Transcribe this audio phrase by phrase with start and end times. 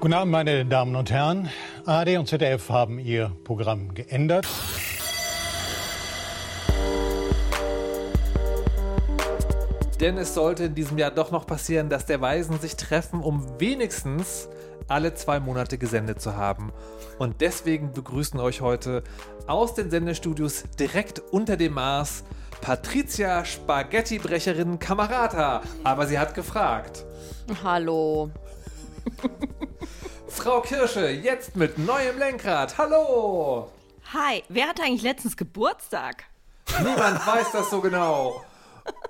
[0.00, 1.50] Guten Abend, meine Damen und Herren.
[1.84, 4.48] ARD und ZDF haben ihr Programm geändert.
[10.00, 13.60] Denn es sollte in diesem Jahr doch noch passieren, dass der Weisen sich treffen, um
[13.60, 14.48] wenigstens
[14.88, 16.72] alle zwei Monate gesendet zu haben.
[17.18, 19.02] Und deswegen begrüßen euch heute
[19.46, 22.24] aus den Sendestudios direkt unter dem Mars
[22.62, 25.60] Patricia Spaghettibrecherin Kamerata.
[25.84, 27.04] Aber sie hat gefragt.
[27.62, 28.30] Hallo.
[30.30, 32.78] Frau Kirsche, jetzt mit neuem Lenkrad.
[32.78, 33.70] Hallo.
[34.12, 36.24] Hi, wer hatte eigentlich letztens Geburtstag?
[36.78, 38.44] Niemand weiß das so genau.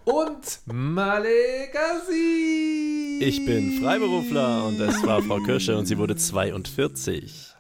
[0.05, 1.20] Und Malegasi.
[3.20, 7.55] Ich bin Freiberufler und es war Frau Kirsche und sie wurde 42.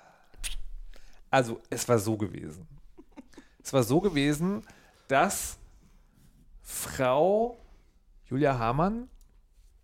[1.30, 2.66] Also, es war so gewesen.
[3.62, 4.66] Es war so gewesen,
[5.06, 5.58] dass
[6.62, 7.58] Frau
[8.26, 9.08] Julia Hamann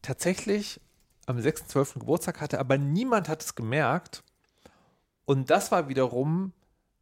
[0.03, 0.81] tatsächlich
[1.27, 1.99] am 6.12.
[1.99, 4.23] Geburtstag hatte, aber niemand hat es gemerkt.
[5.25, 6.53] Und das war wiederum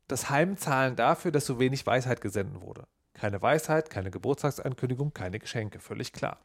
[0.08, 2.86] das Heimzahlen dafür, dass so wenig Weisheit gesendet wurde.
[3.12, 6.38] Keine Weisheit, keine Geburtstagsankündigung, keine Geschenke, völlig klar.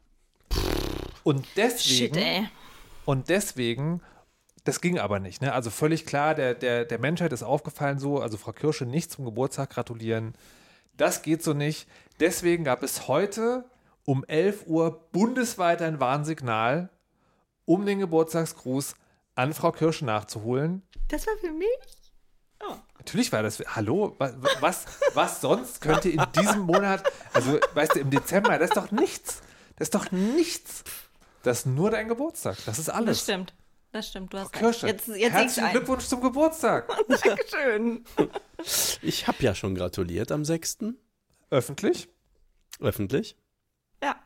[1.24, 2.48] Und deswegen, Shit, ey.
[3.04, 4.02] und deswegen,
[4.64, 5.42] das ging aber nicht.
[5.42, 5.52] Ne?
[5.52, 9.24] Also völlig klar, der, der, der Menschheit ist aufgefallen so, also Frau Kirsche nicht zum
[9.24, 10.34] Geburtstag gratulieren.
[10.96, 11.88] Das geht so nicht.
[12.20, 13.64] Deswegen gab es heute
[14.04, 16.90] um 11 Uhr bundesweit ein Warnsignal,
[17.70, 18.94] um den Geburtstagsgruß
[19.36, 20.82] an Frau Kirsche nachzuholen.
[21.08, 21.68] Das war für mich?
[22.98, 23.60] Natürlich war das.
[23.60, 28.70] Hallo, was, was, was sonst könnte in diesem Monat, also weißt du, im Dezember, das
[28.70, 29.40] ist doch nichts.
[29.76, 30.84] Das ist doch nichts.
[31.42, 32.58] Das ist nur dein Geburtstag.
[32.66, 33.22] Das ist Das alles.
[33.22, 33.54] stimmt.
[33.92, 34.62] Das stimmt, du hast recht.
[34.62, 35.70] Kirsche, Jetzt, jetzt herzlichen.
[35.70, 36.88] Glückwunsch zum Geburtstag.
[37.08, 38.04] Dankeschön.
[39.00, 40.78] Ich habe ja schon gratuliert am 6.
[41.50, 42.08] Öffentlich?
[42.80, 43.36] Öffentlich.
[44.02, 44.16] Ja.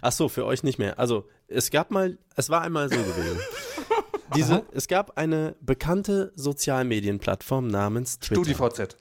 [0.00, 0.98] Ach so, für euch nicht mehr.
[0.98, 3.38] Also, es gab mal, es war einmal so gewesen.
[4.34, 8.42] Diese, es gab eine bekannte Sozialmedienplattform namens Twitter.
[8.44, 8.96] StudiVZ.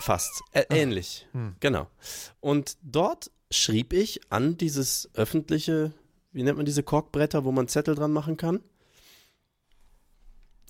[0.00, 0.42] Fast.
[0.52, 1.28] Ä ähnlich.
[1.60, 1.86] Genau.
[2.40, 5.92] Und dort schrieb ich an dieses öffentliche,
[6.32, 8.60] wie nennt man diese Korkbretter, wo man Zettel dran machen kann?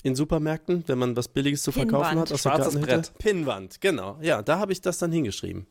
[0.03, 2.21] In Supermärkten, wenn man was Billiges zu verkaufen Pinnwand.
[2.29, 2.33] hat.
[2.33, 2.79] Aus Schwarzes.
[2.79, 3.15] Brett.
[3.19, 4.19] Pinnwand, genau.
[4.21, 5.67] Ja, da habe ich das dann hingeschrieben.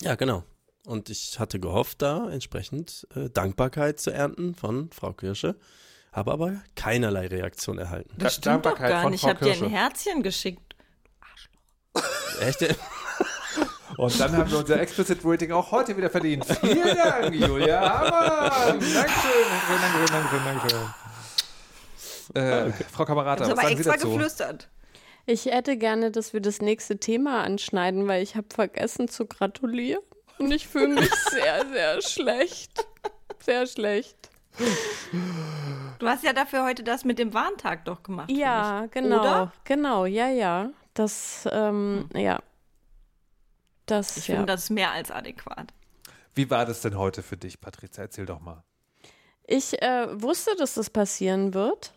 [0.00, 0.44] Ja, genau.
[0.88, 5.54] Und ich hatte gehofft, da entsprechend äh, Dankbarkeit zu ernten von Frau Kirsche,
[6.12, 8.08] habe aber keinerlei Reaktion erhalten.
[8.16, 9.22] Das stimmt doch Dankbarkeit gar von nicht.
[9.22, 9.68] Ich habe dir ein.
[9.68, 10.76] Herzchen geschickt.
[12.40, 12.62] Echt?
[13.98, 16.46] Und dann haben wir unser Explicit Rating auch heute wieder verdient.
[16.46, 18.80] Vielen Dank, Julia Hamann.
[18.94, 20.40] Dankeschön, Dankeschön, Dankeschön,
[22.32, 22.70] Dankeschön.
[22.70, 24.08] Äh, Frau Kamerata, was sagen Sie extra dazu?
[24.08, 24.70] geflüstert.
[25.26, 30.00] Ich hätte gerne, dass wir das nächste Thema anschneiden, weil ich habe vergessen zu gratulieren.
[30.38, 32.86] Und ich fühle mich sehr, sehr schlecht.
[33.40, 34.16] Sehr schlecht.
[35.98, 38.30] Du hast ja dafür heute das mit dem Warntag doch gemacht.
[38.30, 39.20] Ja, genau.
[39.20, 39.52] Oder?
[39.64, 40.70] Genau, ja, ja.
[40.94, 42.40] Das, ähm, ja.
[43.86, 44.36] Das, Ich ja.
[44.36, 45.72] finde das mehr als adäquat.
[46.34, 48.04] Wie war das denn heute für dich, Patricia?
[48.04, 48.62] Erzähl doch mal.
[49.46, 51.92] Ich äh, wusste, dass das passieren wird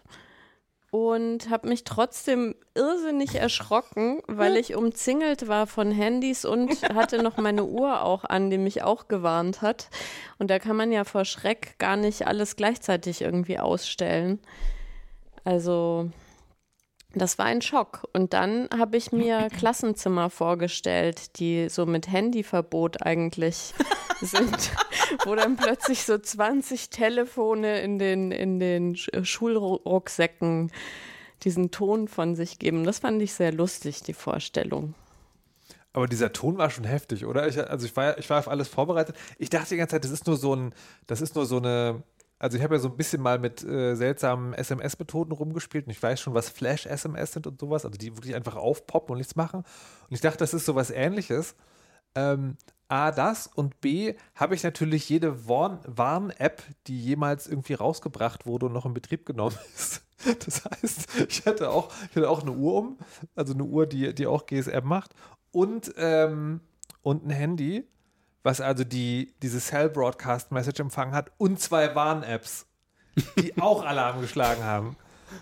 [0.91, 7.37] und habe mich trotzdem irrsinnig erschrocken, weil ich umzingelt war von Handys und hatte noch
[7.37, 9.89] meine Uhr auch an, die mich auch gewarnt hat.
[10.37, 14.39] Und da kann man ja vor Schreck gar nicht alles gleichzeitig irgendwie ausstellen.
[15.45, 16.09] Also
[17.13, 18.07] das war ein Schock.
[18.13, 23.73] Und dann habe ich mir Klassenzimmer vorgestellt, die so mit Handyverbot eigentlich
[24.21, 24.71] sind,
[25.25, 30.71] wo dann plötzlich so 20 Telefone in den, in den Sch- Schulrucksäcken
[31.43, 32.83] diesen Ton von sich geben.
[32.83, 34.93] Das fand ich sehr lustig, die Vorstellung.
[35.93, 37.47] Aber dieser Ton war schon heftig, oder?
[37.49, 39.15] Ich, also ich war, ich war auf alles vorbereitet.
[39.37, 40.73] Ich dachte die ganze Zeit, das ist nur so ein,
[41.07, 42.03] das ist nur so eine,
[42.41, 46.01] also ich habe ja so ein bisschen mal mit äh, seltsamen SMS-Methoden rumgespielt und ich
[46.01, 49.59] weiß schon, was Flash-SMS sind und sowas, also die wirklich einfach aufpoppen und nichts machen.
[49.59, 51.55] Und ich dachte, das ist sowas ähnliches.
[52.15, 52.57] Ähm,
[52.87, 58.65] A, das und B, habe ich natürlich jede Warn- Warn-App, die jemals irgendwie rausgebracht wurde
[58.65, 60.01] und noch in Betrieb genommen ist.
[60.43, 62.97] Das heißt, ich hatte auch, ich hatte auch eine Uhr um,
[63.35, 65.13] also eine Uhr, die, die auch GSM macht
[65.51, 66.61] und, ähm,
[67.03, 67.87] und ein Handy,
[68.43, 72.65] was also die, diese Cell Broadcast Message empfangen hat und zwei Warn-Apps,
[73.37, 74.95] die auch Alarm geschlagen haben.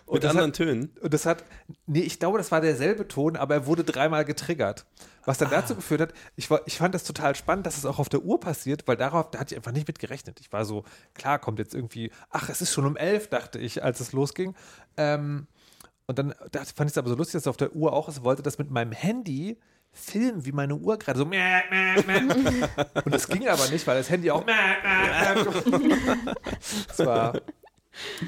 [0.05, 0.91] Und Mit anderen hat, Tönen.
[1.01, 1.43] und das hat,
[1.87, 4.85] nee, ich glaube, das war derselbe Ton, aber er wurde dreimal getriggert.
[5.25, 7.99] Was dann dazu geführt hat, ich, war, ich fand das total spannend, dass es auch
[7.99, 10.39] auf der Uhr passiert, weil darauf, da hatte ich einfach nicht mit gerechnet.
[10.39, 13.83] Ich war so, klar, kommt jetzt irgendwie, ach, es ist schon um elf, dachte ich,
[13.83, 14.55] als es losging.
[14.97, 15.47] Ähm,
[16.07, 18.09] und dann dachte, fand ich es aber so lustig, dass es auf der Uhr auch
[18.09, 19.57] ist, wollte das mit meinem Handy
[19.91, 21.25] filmen, wie meine Uhr gerade so.
[21.25, 22.21] Mäh, mäh, mäh.
[23.05, 24.45] Und das ging aber nicht, weil das Handy auch.
[24.45, 24.53] Mäh,
[24.83, 26.33] mäh, mäh.
[26.87, 27.33] Das war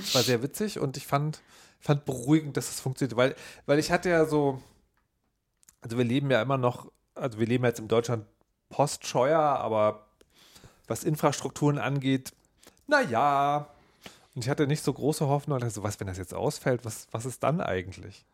[0.04, 1.42] Es war sehr witzig und ich fand,
[1.80, 3.36] fand beruhigend, dass es funktioniert, weil,
[3.66, 4.62] weil ich hatte ja so,
[5.82, 8.26] also wir leben ja immer noch, also wir leben jetzt in Deutschland
[8.70, 10.08] postscheuer, aber
[10.88, 12.34] was Infrastrukturen angeht,
[12.88, 13.68] naja.
[14.36, 17.08] Und ich hatte nicht so große Hoffnung, dachte so, was, wenn das jetzt ausfällt, was,
[17.12, 18.26] was ist dann eigentlich?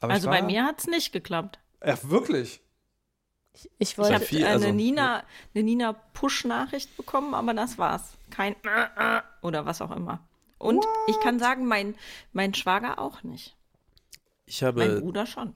[0.00, 1.58] Aber Also war, bei mir hat es nicht geklappt.
[1.84, 2.60] Ja, wirklich.
[3.54, 4.14] Ich Ich wollte.
[4.14, 5.24] habe viel, eine also- Nina,
[5.54, 8.14] eine Nina Push-Nachricht bekommen, aber das war's.
[8.30, 8.56] Kein
[9.42, 10.26] oder was auch immer.
[10.58, 11.94] Und ich kann sagen, mein,
[12.32, 13.56] mein Schwager auch nicht.
[14.46, 15.54] Ich Mein habe, Bruder schon.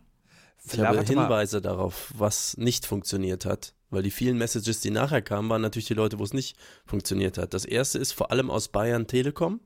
[0.64, 1.02] ich habe.
[1.02, 3.72] Hinweise darauf, was nicht funktioniert hat.
[3.90, 6.56] Weil die vielen Messages, die nachher kamen, waren natürlich die Leute, wo es nicht
[6.86, 7.54] funktioniert hat.
[7.54, 9.60] Das erste ist vor allem aus Bayern Telekom.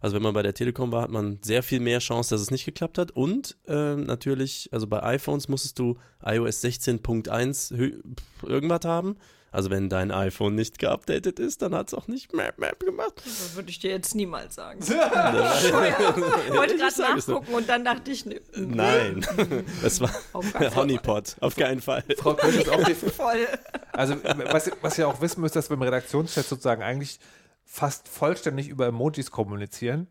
[0.00, 2.50] Also wenn man bei der Telekom war, hat man sehr viel mehr Chance, dass es
[2.50, 3.10] nicht geklappt hat.
[3.12, 8.02] Und ähm, natürlich, also bei iPhones musstest du iOS 16.1 hö-
[8.46, 9.16] irgendwas haben.
[9.52, 13.14] Also wenn dein iPhone nicht geupdatet ist, dann hat es auch nicht Map Map gemacht.
[13.24, 14.80] Das würde ich dir jetzt niemals sagen.
[14.82, 19.24] Ich wollte gerade nachgucken und dann dachte ich, nö, Nein,
[19.82, 20.10] das war
[20.52, 22.04] keinen Honeypot, auf keinen Fall.
[22.18, 23.10] Frau Kirsch ist auch die, Fall.
[23.10, 23.46] voll.
[23.92, 24.16] Also,
[24.50, 27.18] was, was ihr auch wissen müsst, dass wir im Redaktionschat sozusagen eigentlich
[27.66, 30.06] fast vollständig über Emojis kommunizieren.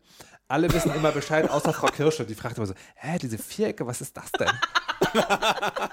[0.46, 2.24] Alle wissen immer Bescheid, außer Frau Kirsche.
[2.24, 4.48] Die fragt immer so: Hä, diese Vierecke, was ist das denn?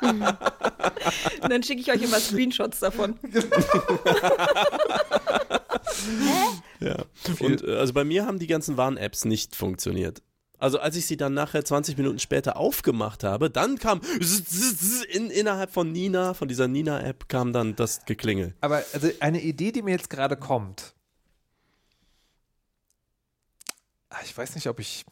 [0.02, 0.22] Und
[1.50, 3.18] dann schicke ich euch immer Screenshots davon.
[6.80, 7.06] Ja.
[7.40, 10.22] Und äh, also bei mir haben die ganzen Warn-Apps nicht funktioniert.
[10.60, 14.02] Also als ich sie dann nachher 20 Minuten später aufgemacht habe, dann kam
[15.10, 18.54] in, innerhalb von Nina, von dieser Nina-App, kam dann das Geklingel.
[18.62, 20.94] Aber also eine Idee, die mir jetzt gerade kommt.
[24.03, 25.06] Ah, Ich weiß nicht, ob ich.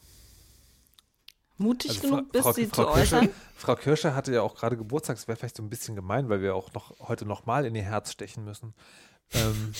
[1.58, 3.28] Mutig Also genug bist, Frau, sie Frau, zu Kirsche, äußern.
[3.56, 5.16] Frau Kirsche hatte ja auch gerade Geburtstag.
[5.16, 7.82] Das wäre vielleicht so ein bisschen gemein, weil wir auch noch heute nochmal in ihr
[7.82, 8.74] Herz stechen müssen.
[9.32, 9.72] Ähm,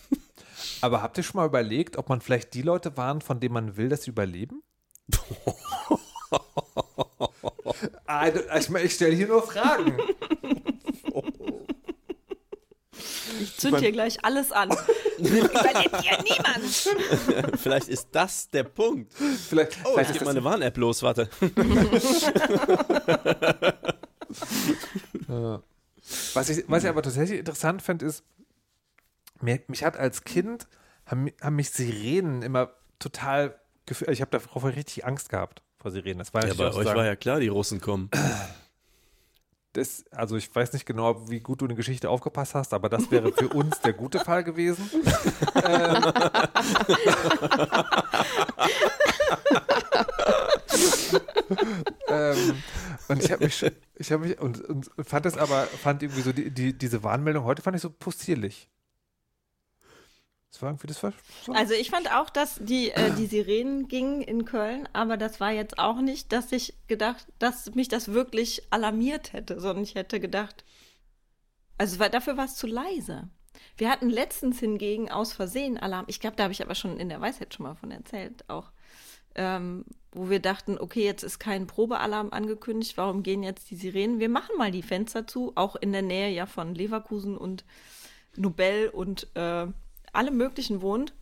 [0.80, 3.76] aber habt ihr schon mal überlegt, ob man vielleicht die Leute waren, von denen man
[3.76, 4.62] will, dass sie überleben?
[8.06, 8.26] Ah,
[8.58, 9.96] ich, ich stelle hier nur Fragen.
[13.40, 14.70] Ich zünd hier gleich alles an.
[15.18, 17.56] Überlebt hier niemand.
[17.60, 19.12] Vielleicht ist das der Punkt.
[19.12, 21.28] Vielleicht, Oh, vielleicht ich ist gebe das meine Warn-App los, warte.
[26.34, 28.22] Was ich, was ich aber tatsächlich interessant finde, ist,
[29.40, 30.68] mich hat als Kind,
[31.04, 36.18] haben, haben mich Sirenen immer total gefühlt, ich habe darauf richtig Angst gehabt vor Sirenen.
[36.18, 38.10] Das war Ja, bei euch war ja klar, die Russen kommen.
[39.76, 43.10] das, also ich weiß nicht genau, wie gut du eine Geschichte aufgepasst hast, aber das
[43.10, 44.88] wäre für uns der gute Fall gewesen.
[45.64, 46.12] ähm,
[52.08, 52.62] ähm,
[53.08, 53.64] und ich habe mich,
[53.96, 57.44] ich habe mich und, und fand das aber, fand irgendwie so die, die, diese Warnmeldung
[57.44, 58.68] heute fand ich so possierlich.
[60.56, 61.12] Das war irgendwie, das war
[61.44, 61.52] so.
[61.52, 65.52] Also ich fand auch, dass die, äh, die Sirenen gingen in Köln, aber das war
[65.52, 70.18] jetzt auch nicht, dass ich gedacht, dass mich das wirklich alarmiert hätte, sondern ich hätte
[70.18, 70.64] gedacht,
[71.76, 73.28] also war, dafür war es zu leise.
[73.76, 76.06] Wir hatten letztens hingegen aus Versehen Alarm.
[76.08, 78.72] Ich glaube, da habe ich aber schon in der Weisheit schon mal von erzählt, auch.
[79.34, 84.20] Ähm, wo wir dachten, okay, jetzt ist kein Probealarm angekündigt, warum gehen jetzt die Sirenen?
[84.20, 87.66] Wir machen mal die Fenster zu, auch in der Nähe ja von Leverkusen und
[88.36, 89.66] Nobel und äh,
[90.16, 91.14] alle möglichen wohnt.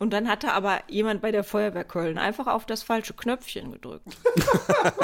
[0.00, 4.06] Und dann hatte aber jemand bei der Feuerwehr Köln einfach auf das falsche Knöpfchen gedrückt.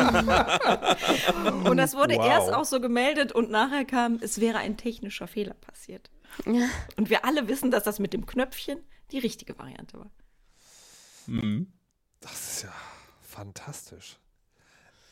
[1.65, 2.27] und das wurde Wow.
[2.27, 6.11] erst auch so gemeldet und nachher kam, es wäre ein technischer Fehler passiert.
[6.47, 6.69] Ja.
[6.97, 8.79] Und wir alle wissen, dass das mit dem Knöpfchen
[9.11, 10.11] die richtige Variante war.
[12.21, 12.73] Das ist ja
[13.23, 14.17] fantastisch.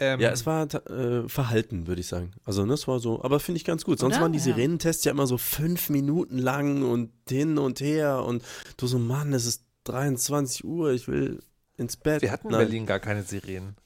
[0.02, 2.32] Ähm, Ja, es war äh, verhalten, würde ich sagen.
[2.44, 3.98] Also das war so, aber finde ich ganz gut.
[3.98, 4.22] Sonst Oder?
[4.22, 4.38] waren die.
[4.40, 8.42] Sirenentests ja immer so fünf Minuten lang und hin und her und
[8.76, 11.40] du so, Mann, es ist 23 Uhr, ich will
[11.76, 12.22] ins Bett.
[12.22, 12.58] wir hatten in.
[12.58, 13.76] Berlin gar keine Sirenen.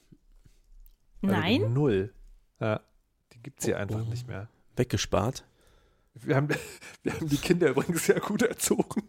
[1.23, 1.73] Also Nein?
[1.73, 2.13] Null.
[2.59, 2.81] Ja,
[3.33, 4.09] die gibt es hier Oh, einfach oh.
[4.09, 4.47] nicht mehr.
[4.75, 5.43] Weggespart.
[6.13, 6.49] Wir haben,
[7.03, 9.03] wir haben die Kinder übrigens sehr gut erzogen.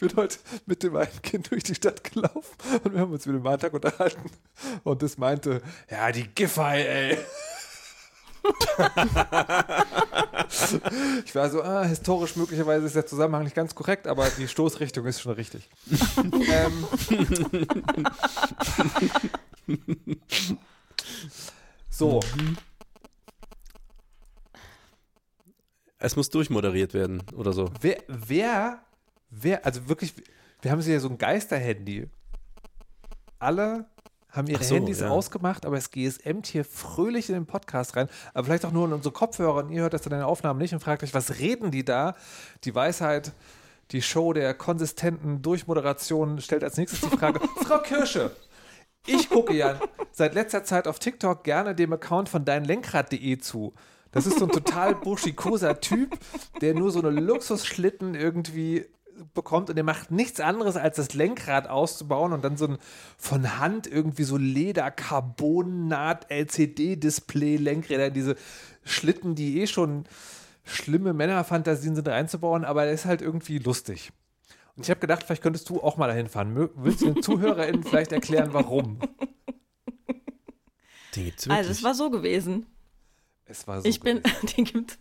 [0.00, 3.26] Ich bin heute mit dem einen Kind durch die Stadt gelaufen und wir haben uns
[3.26, 4.30] mit dem Martag unterhalten.
[4.84, 7.18] Und das meinte, ja, die Giffey, ey.
[11.24, 15.04] Ich war so, ah, historisch möglicherweise ist der Zusammenhang nicht ganz korrekt, aber die Stoßrichtung
[15.04, 15.68] ist schon richtig.
[16.30, 16.86] ähm,
[21.90, 22.20] so,
[25.98, 27.72] Es muss durchmoderiert werden oder so.
[27.80, 28.80] Wer, wer,
[29.30, 30.14] wer, also wirklich,
[30.62, 32.08] wir haben sie ja so ein Geisterhandy.
[33.38, 33.86] Alle
[34.30, 35.08] haben ihre so, Handys ja.
[35.08, 38.08] ausgemacht, aber es GSMt hier fröhlich in den Podcast rein.
[38.34, 40.58] Aber vielleicht auch nur in unsere Kopfhörer und ihr hört das dann in den Aufnahmen
[40.58, 42.14] nicht und fragt euch, was reden die da?
[42.64, 43.32] Die Weisheit,
[43.90, 48.32] die Show der konsistenten Durchmoderation stellt als nächstes die Frage, Frau Kirsche,
[49.06, 49.80] ich gucke ja
[50.12, 53.72] seit letzter Zeit auf TikTok gerne dem Account von deinlenkrad.de zu.
[54.10, 56.18] Das ist so ein total buschikoser Typ,
[56.60, 58.86] der nur so eine Luxusschlitten irgendwie
[59.34, 62.78] bekommt und der macht nichts anderes, als das Lenkrad auszubauen und dann so ein
[63.16, 68.36] von Hand irgendwie so Leder, Carbon, Naht, LCD-Display, Lenkräder, diese
[68.84, 70.04] Schlitten, die eh schon
[70.64, 74.12] schlimme Männerfantasien sind, reinzubauen, aber er ist halt irgendwie lustig.
[74.76, 76.70] Und ich habe gedacht, vielleicht könntest du auch mal dahin fahren.
[76.76, 79.00] Willst du den ZuhörerInnen vielleicht erklären, warum?
[81.50, 82.66] Also es war so gewesen.
[83.44, 84.46] Es war so ich bin, gewesen.
[84.56, 84.98] den gibt's.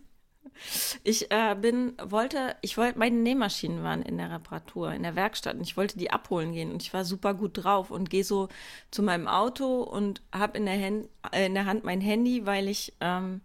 [1.04, 5.56] Ich äh, bin, wollte, ich wollte, meine Nähmaschinen waren in der Reparatur, in der Werkstatt
[5.56, 8.50] und ich wollte die abholen gehen und ich war super gut drauf und gehe so
[8.92, 12.68] zu meinem Auto und habe in, der Hand- äh, in der Hand mein Handy, weil
[12.68, 13.42] ich ähm,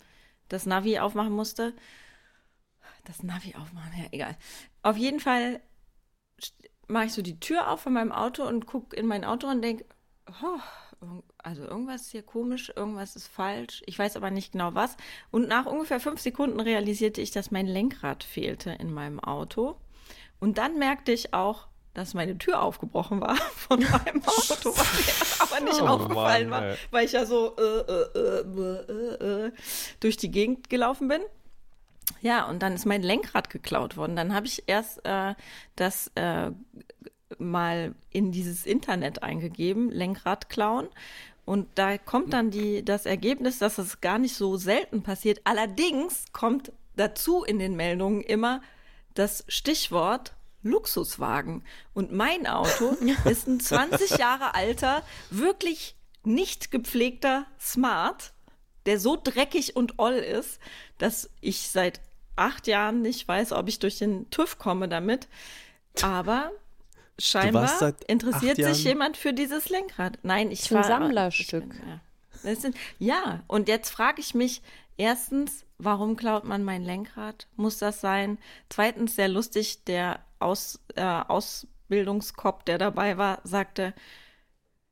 [0.49, 1.75] das Navi aufmachen musste.
[3.05, 4.37] Das Navi aufmachen, ja, egal.
[4.83, 5.61] Auf jeden Fall
[6.89, 9.63] mache ich so die Tür auf von meinem Auto und gucke in mein Auto und
[9.63, 9.85] denke,
[10.43, 10.61] oh,
[11.43, 13.83] also irgendwas ist hier komisch, irgendwas ist falsch.
[13.87, 14.97] Ich weiß aber nicht genau was.
[15.31, 19.77] Und nach ungefähr fünf Sekunden realisierte ich, dass mein Lenkrad fehlte in meinem Auto.
[20.39, 25.41] Und dann merkte ich auch, dass meine Tür aufgebrochen war von meinem Auto, was mir
[25.41, 28.41] aber nicht Oh aufgefallen Mann, war, weil ich ja so äh, äh, äh,
[28.89, 29.53] äh, äh,
[30.01, 31.21] durch die Gegend gelaufen bin.
[32.21, 34.17] Ja, und dann ist mein Lenkrad geklaut worden.
[34.17, 35.35] Dann habe ich erst äh,
[35.77, 36.11] das
[37.39, 40.89] mal in dieses Internet eingegeben, Lenkrad klauen.
[41.45, 45.41] Und da kommt dann die, das Ergebnis, dass es gar nicht so selten passiert.
[45.45, 48.63] Allerdings kommt dazu in den Meldungen immer
[49.15, 51.65] das Stichwort Luxuswagen.
[51.95, 52.97] Und mein Auto
[53.29, 58.33] ist ein 20 Jahre alter, wirklich nicht gepflegter Smart,
[58.87, 60.61] der so dreckig und oll ist,
[60.99, 62.01] dass ich seit
[62.37, 65.29] acht Jahren nicht weiß, ob ich durch den TÜV komme damit.
[66.01, 66.53] Aber
[67.29, 70.19] scheinbar seit interessiert sich jemand für dieses Lenkrad.
[70.23, 71.65] Nein, ich So ein war- Sammlerstück.
[71.65, 71.89] Ich bin,
[72.45, 72.55] ja.
[72.57, 74.63] Sind, ja, und jetzt frage ich mich
[74.97, 77.47] erstens, warum klaut man mein Lenkrad?
[77.57, 78.39] Muss das sein?
[78.69, 83.95] Zweitens, sehr lustig, der Aus, äh, Ausbildungskopf, der dabei war, sagte,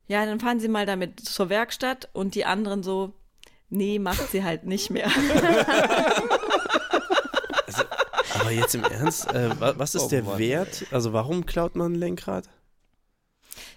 [0.07, 3.13] ja, dann fahren Sie mal damit zur Werkstatt und die anderen so,
[3.69, 5.09] nee, macht sie halt nicht mehr.
[8.41, 10.85] Aber jetzt im Ernst, äh, wa- was ist Oh der Mann, Wert?
[10.91, 12.49] Also warum klaut man ein Lenkrad?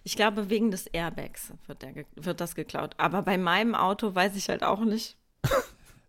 [0.03, 2.95] Ich glaube, wegen des Airbags wird, der, wird das geklaut.
[2.99, 5.17] Aber bei meinem Auto weiß ich halt auch nicht.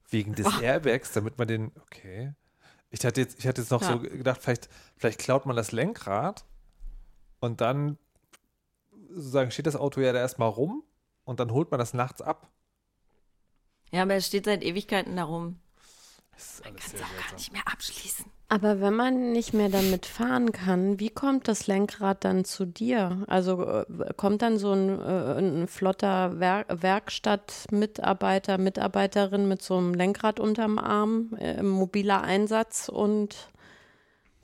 [0.10, 1.72] Wegen des Airbags, damit man den.
[1.82, 2.34] Okay.
[2.92, 3.94] Ich hatte jetzt, ich hatte jetzt noch Ja.
[3.94, 6.46] so gedacht, vielleicht, vielleicht klaut man das Lenkrad
[7.40, 7.98] und dann
[9.10, 10.84] sozusagen steht das Auto ja da erstmal rum
[11.24, 12.50] und dann holt man das nachts ab.
[13.92, 15.60] Ja, aber es steht seit Ewigkeiten darum.
[16.36, 18.26] Das ist alles Kannst sehr du auch gar nicht mehr abschließen.
[18.48, 23.24] Aber wenn man nicht mehr damit fahren kann, wie kommt das Lenkrad dann zu dir?
[23.28, 29.94] Also äh, kommt dann so ein, äh, ein flotter Wer Werkstattmitarbeiter, Mitarbeiterin mit so einem
[29.94, 33.50] Lenkrad unterm Arm, äh, mobiler Einsatz und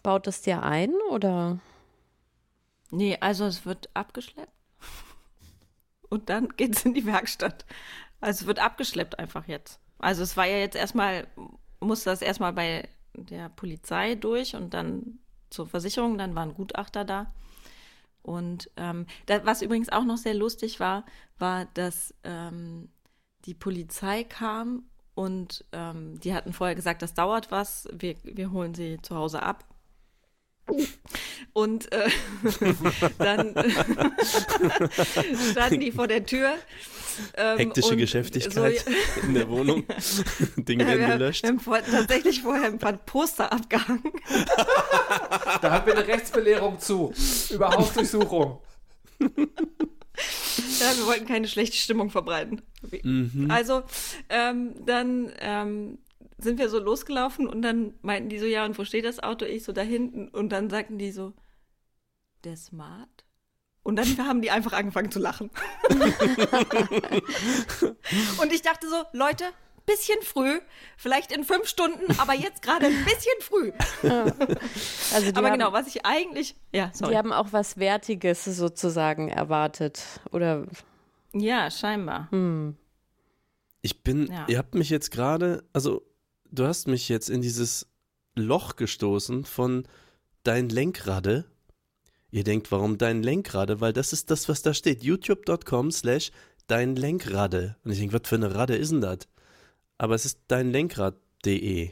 [0.01, 1.59] baut es dir ein oder?
[2.89, 4.51] Nee, also es wird abgeschleppt.
[6.09, 7.65] Und dann geht es in die Werkstatt.
[8.19, 9.79] Also es wird abgeschleppt einfach jetzt.
[9.99, 11.27] Also es war ja jetzt erstmal,
[11.81, 15.19] musste das erstmal bei der Polizei durch und dann
[15.49, 17.33] zur Versicherung, dann war ein Gutachter da.
[18.23, 21.05] Und ähm, da, was übrigens auch noch sehr lustig war,
[21.39, 22.89] war, dass ähm,
[23.45, 24.83] die Polizei kam
[25.15, 29.43] und ähm, die hatten vorher gesagt, das dauert was, wir, wir holen sie zu Hause
[29.43, 29.65] ab.
[31.53, 32.09] Und äh,
[33.17, 33.53] dann
[35.51, 36.53] standen die vor der Tür.
[37.35, 39.83] Ähm, Hektische Geschäftigkeit So, in der Wohnung.
[40.57, 41.43] Dinge werden wir, gelöscht.
[41.43, 44.03] wir haben vor, tatsächlich vorher ein paar Poster abgehangen.
[45.61, 47.13] Da haben wir eine Rechtsbelehrung zu.
[47.49, 48.59] Über Hausdurchsuchung.
[49.19, 52.61] Ja, wir wollten keine schlechte Stimmung verbreiten.
[53.49, 53.83] Also,
[54.29, 55.99] ähm, dann ähm,
[56.37, 59.45] sind wir so losgelaufen und dann meinten die so, ja, und wo steht das Auto?
[59.45, 60.27] Ich so da hinten.
[60.29, 61.33] Und dann sagten die so,
[62.43, 63.20] der Smart?
[63.83, 65.49] Und dann haben die einfach angefangen zu lachen.
[68.41, 69.45] und ich dachte so, Leute,
[69.85, 70.59] bisschen früh,
[70.97, 73.71] vielleicht in fünf Stunden, aber jetzt gerade ein bisschen früh.
[75.13, 77.11] Also aber haben, genau, was ich eigentlich, ja, sorry.
[77.11, 80.65] die haben auch was Wertiges sozusagen erwartet oder
[81.33, 82.29] ja, scheinbar.
[82.31, 82.75] hm.
[83.81, 84.45] Ich bin, Ja.
[84.47, 86.03] ihr habt mich jetzt gerade, also
[86.51, 87.87] du hast mich jetzt in dieses
[88.35, 89.87] Loch gestoßen von
[90.43, 91.50] dein Lenkrade.
[92.31, 93.81] Ihr denkt, warum dein Lenkrade?
[93.81, 95.03] Weil das ist das, was da steht.
[95.03, 96.31] youtube.com slash
[96.67, 97.75] dein Lenkrade.
[97.83, 99.27] Und ich denke, was für eine Rade ist denn das?
[99.97, 101.91] Aber es ist dein Lenkrad.de.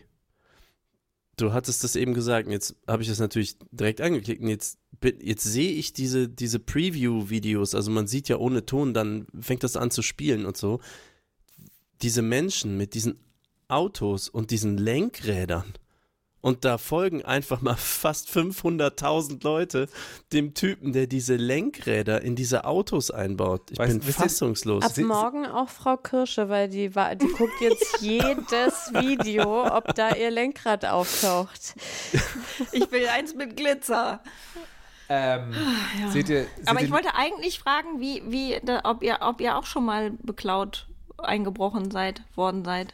[1.36, 4.78] du hattest das eben gesagt, jetzt habe ich das natürlich direkt angeklickt und jetzt,
[5.22, 9.78] jetzt sehe ich diese, diese Preview-Videos, also man sieht ja ohne Ton, dann fängt das
[9.78, 10.80] an zu spielen und so.
[12.02, 13.20] Diese Menschen mit diesen
[13.68, 15.74] Autos und diesen Lenkrädern
[16.42, 19.88] und da folgen einfach mal fast 500.000 Leute
[20.32, 23.72] dem Typen, der diese Lenkräder in diese Autos einbaut.
[23.72, 24.84] Ich Weißt- bin fassungslos.
[24.84, 30.32] Ab morgen auch Frau Kirsche, weil die, die guckt jetzt jedes Video, ob da ihr
[30.32, 31.76] Lenkrad auftaucht.
[32.72, 34.22] Ich will eins mit Glitzer.
[35.12, 35.54] Ähm,
[36.12, 39.58] Seht ihr, seht Aber ich wollte eigentlich fragen, wie, wie, da, ob ihr, ob ihr
[39.58, 42.94] auch schon mal beklaut eingebrochen seid, worden seid.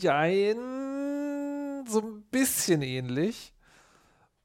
[0.00, 0.56] Jein,
[1.86, 3.54] so ein bisschen ähnlich.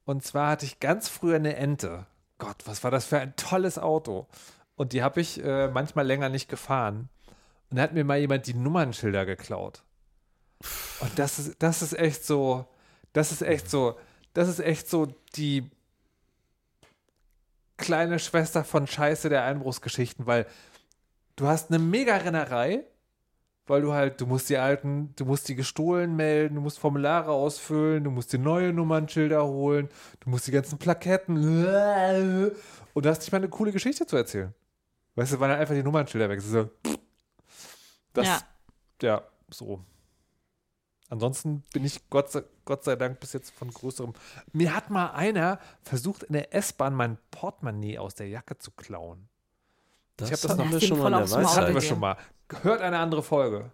[0.06, 2.06] Und zwar hatte ich ganz früher eine Ente.
[2.38, 4.28] Gott, was war das für ein tolles Auto.
[4.76, 7.10] Und die habe ich äh, manchmal länger nicht gefahren.
[7.70, 9.84] Und da hat mir mal jemand die Nummernschilder geklaut.
[11.00, 12.68] Und das ist, das ist echt so,
[13.14, 14.00] das ist echt so,
[14.34, 15.70] das ist echt so die
[17.78, 20.46] kleine Schwester von Scheiße der Einbruchsgeschichten, weil
[21.38, 22.84] du hast eine Mega-Rennerei,
[23.70, 27.32] weil du halt, du musst die alten, du musst die gestohlen melden, du musst Formulare
[27.32, 29.90] ausfüllen, du musst dir neue Nummernschilder holen,
[30.22, 31.38] du musst die ganzen Plaketten
[32.94, 34.54] und du hast nicht mal eine coole Geschichte zu erzählen.
[35.16, 36.52] Weißt du, weil dann einfach die Nummernschilder weg sind.
[36.86, 36.94] So,
[38.14, 38.40] das, Ja.
[39.02, 39.84] ja, so.
[41.12, 44.14] Ansonsten bin ich Gott sei, Gott sei Dank bis jetzt von größerem.
[44.54, 49.28] Mir hat mal einer versucht, in der S-Bahn mein Portemonnaie aus der Jacke zu klauen.
[50.18, 52.16] das ich hab das hatten noch- wir schon mal Das hatten wir schon mal.
[52.64, 53.72] Hört eine andere Folge.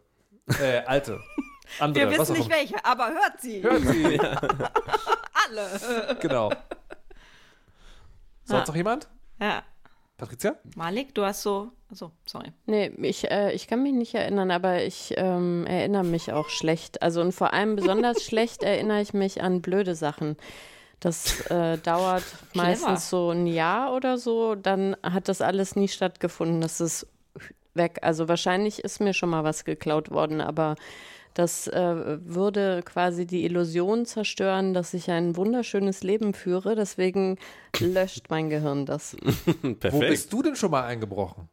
[0.59, 1.21] Äh, alte.
[1.79, 2.11] Andere.
[2.11, 3.63] Wir was wissen nicht welche, aber hört sie.
[3.63, 4.19] Hört sie.
[5.49, 6.15] Alle.
[6.19, 6.49] genau.
[8.43, 8.67] Sonst Ja.
[8.67, 9.07] noch jemand?
[9.39, 9.63] Ja.
[10.17, 10.55] Patricia?
[10.75, 11.71] Malik, du hast so.
[11.91, 12.51] Achso, sorry.
[12.67, 17.01] Nee, ich, äh, ich kann mich nicht erinnern, aber ich ähm, erinnere mich auch schlecht.
[17.01, 20.37] Also und vor allem besonders schlecht erinnere ich mich an blöde Sachen.
[20.99, 26.61] Das äh, dauert meistens so ein Jahr oder so, dann hat das alles nie stattgefunden.
[26.61, 27.07] Das ist
[27.75, 27.99] weg.
[28.01, 30.75] Also wahrscheinlich ist mir schon mal was geklaut worden, aber
[31.33, 36.75] das äh, würde quasi die Illusion zerstören, dass ich ein wunderschönes Leben führe.
[36.75, 37.37] Deswegen
[37.79, 39.17] löscht mein Gehirn das.
[39.61, 40.09] Wo Perfekt.
[40.09, 41.49] bist du denn schon mal eingebrochen?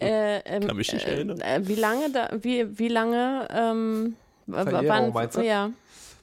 [0.00, 1.40] Äh, ähm, Kann mich nicht äh, erinnern.
[1.40, 4.14] Äh, wie lange da, wie, wie lange, ähm,
[4.46, 5.40] w- Verjährung, meinst du?
[5.42, 5.70] ja.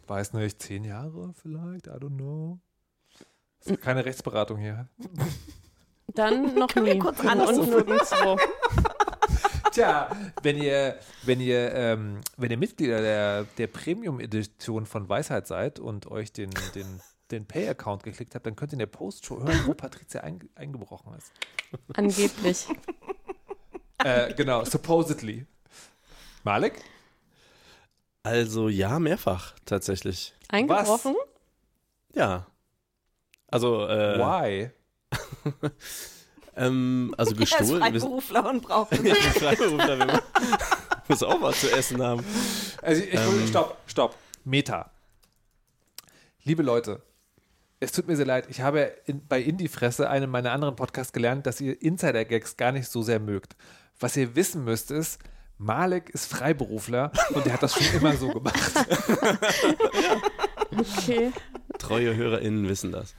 [0.08, 1.88] Weiß nicht, zehn Jahre vielleicht?
[1.88, 2.60] I don't know.
[3.82, 4.88] Keine Rechtsberatung hier.
[6.16, 7.00] Dann noch Können nie.
[7.00, 7.70] kurz Und anrufen?
[7.70, 8.38] nirgendwo.
[9.72, 10.10] Tja,
[10.42, 16.08] wenn ihr, wenn ihr, ähm, wenn ihr Mitglieder der, der Premium-Edition von Weisheit seid und
[16.10, 19.74] euch den, den, den Pay-Account geklickt habt, dann könnt ihr in der Post-Show hören, wo
[19.74, 21.32] Patricia ein, eingebrochen ist.
[21.96, 22.68] Angeblich.
[24.02, 25.46] Äh, genau, supposedly.
[26.46, 26.82] Malik?
[28.24, 30.34] Also ja, mehrfach tatsächlich.
[30.48, 31.16] Eingebrochen?
[32.14, 32.48] Ja.
[33.48, 34.72] Also, äh, Why?
[36.56, 37.68] ähm, also Er ist gestohlen.
[37.68, 40.24] sind- Freiberufler und braucht Ja, ich bin Freiberufler, wir
[41.08, 42.24] muss auch was zu essen haben.
[42.82, 43.48] Also ich, ich Ähm.
[43.48, 44.16] stopp, stopp.
[44.44, 44.92] Meta.
[46.44, 47.02] Liebe Leute,
[47.80, 48.48] es tut mir sehr leid.
[48.50, 52.90] Ich habe in, bei Indie-Fresse, einem meiner anderen Podcasts, gelernt, dass ihr Insider-Gags gar nicht
[52.90, 53.56] so sehr mögt.
[54.00, 55.20] Was ihr wissen müsst ist,
[55.58, 58.72] Malik ist Freiberufler und er hat das schon immer so gemacht.
[60.78, 61.32] Okay.
[61.78, 63.14] Treue HörerInnen wissen das.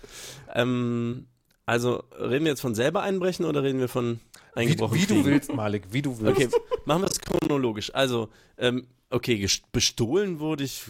[0.55, 1.27] Ähm,
[1.71, 4.19] also reden wir jetzt von selber einbrechen oder reden wir von
[4.55, 5.25] Wie, eingebrochen wie du kriegen?
[5.25, 6.37] willst, Malik, wie du willst.
[6.37, 6.49] Okay,
[6.85, 7.95] machen wir es chronologisch.
[7.95, 8.29] Also,
[8.59, 10.83] ähm, okay, bestohlen wurde ich,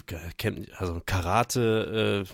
[0.79, 2.25] also Karate,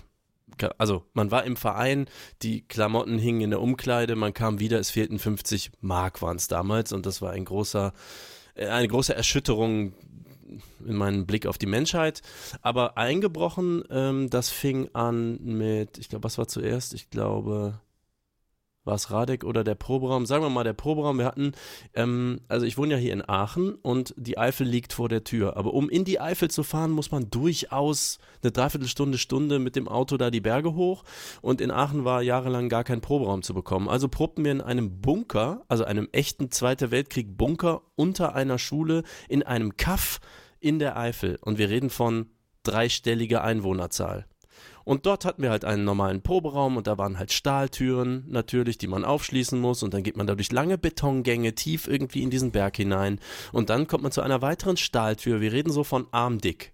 [0.61, 2.07] äh, also man war im Verein,
[2.41, 6.47] die Klamotten hingen in der Umkleide, man kam wieder, es fehlten 50 Mark waren es
[6.47, 7.91] damals und das war ein großer,
[8.55, 9.91] äh, eine große Erschütterung
[10.85, 12.21] in meinem Blick auf die Menschheit.
[12.61, 16.93] Aber eingebrochen, ähm, das fing an mit, ich glaube, was war zuerst?
[16.93, 17.81] Ich glaube,
[18.87, 20.25] war es Radek oder der Proberaum?
[20.25, 21.19] Sagen wir mal der Proberaum.
[21.19, 21.51] Wir hatten,
[21.93, 25.57] ähm, also ich wohne ja hier in Aachen und die Eifel liegt vor der Tür.
[25.57, 29.87] Aber um in die Eifel zu fahren, muss man durchaus eine Dreiviertelstunde, Stunde mit dem
[29.87, 31.03] Auto da die Berge hoch.
[31.41, 33.89] Und in Aachen war jahrelang gar kein Proberaum zu bekommen.
[33.89, 39.03] Also probten wir in einem Bunker, also einem echten Zweiter Weltkrieg Bunker unter einer Schule
[39.27, 40.19] in einem Kaff
[40.59, 41.37] in der Eifel.
[41.41, 42.27] Und wir reden von
[42.63, 44.25] dreistelliger Einwohnerzahl.
[44.87, 48.87] Und dort hatten wir halt einen normalen Proberaum und da waren halt Stahltüren natürlich, die
[48.87, 52.51] man aufschließen muss und dann geht man da durch lange Betongänge tief irgendwie in diesen
[52.51, 53.19] Berg hinein
[53.51, 55.41] und dann kommt man zu einer weiteren Stahltür.
[55.41, 56.71] Wir reden so von armdick.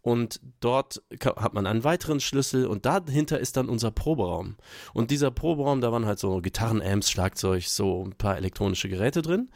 [0.00, 4.54] Und dort hat man einen weiteren Schlüssel und dahinter ist dann unser Proberaum.
[4.94, 9.50] Und dieser Proberaum, da waren halt so Gitarrenamps, Schlagzeug, so ein paar elektronische Geräte drin.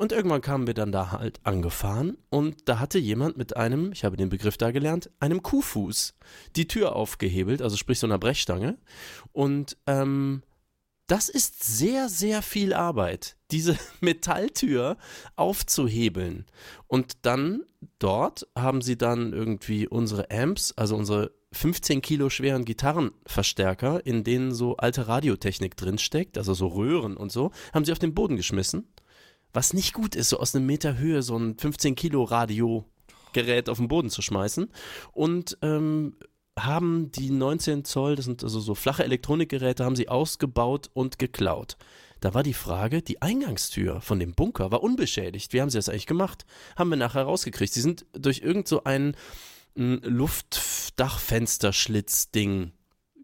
[0.00, 4.02] Und irgendwann kamen wir dann da halt angefahren und da hatte jemand mit einem, ich
[4.02, 6.14] habe den Begriff da gelernt, einem Kuhfuß
[6.56, 8.78] die Tür aufgehebelt, also sprich so einer Brechstange.
[9.32, 10.42] Und ähm,
[11.06, 14.96] das ist sehr, sehr viel Arbeit, diese Metalltür
[15.36, 16.46] aufzuhebeln.
[16.86, 17.64] Und dann
[17.98, 24.54] dort haben sie dann irgendwie unsere Amps, also unsere 15 Kilo schweren Gitarrenverstärker, in denen
[24.54, 28.88] so alte Radiotechnik drinsteckt, also so Röhren und so, haben sie auf den Boden geschmissen.
[29.52, 33.78] Was nicht gut ist, so aus einem Meter Höhe so ein 15 Kilo Radiogerät auf
[33.78, 34.70] den Boden zu schmeißen.
[35.12, 36.16] Und ähm,
[36.58, 41.76] haben die 19 Zoll, das sind also so flache Elektronikgeräte, haben sie ausgebaut und geklaut.
[42.20, 45.52] Da war die Frage, die Eingangstür von dem Bunker war unbeschädigt.
[45.52, 46.44] Wie haben sie das eigentlich gemacht?
[46.76, 47.72] Haben wir nachher rausgekriegt.
[47.72, 49.16] Sie sind durch irgend so ein
[49.74, 52.72] Luftdachfensterschlitz-Ding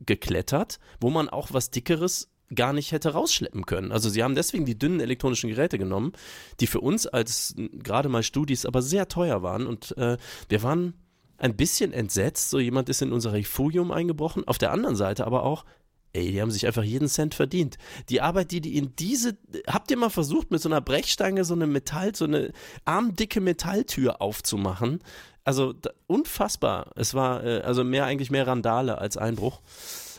[0.00, 3.92] geklettert, wo man auch was Dickeres gar nicht hätte rausschleppen können.
[3.92, 6.12] Also sie haben deswegen die dünnen elektronischen Geräte genommen,
[6.60, 10.16] die für uns als gerade mal Studis aber sehr teuer waren und äh,
[10.48, 10.94] wir waren
[11.38, 15.42] ein bisschen entsetzt, so jemand ist in unser Refugium eingebrochen, auf der anderen Seite aber
[15.42, 15.64] auch,
[16.12, 17.76] ey, die haben sich einfach jeden Cent verdient.
[18.08, 21.54] Die Arbeit, die die in diese, habt ihr mal versucht, mit so einer Brechstange so
[21.54, 22.52] eine Metall, so eine
[22.84, 25.00] armdicke Metalltür aufzumachen?
[25.44, 26.90] Also da, unfassbar.
[26.96, 29.60] Es war äh, also mehr eigentlich mehr Randale als Einbruch.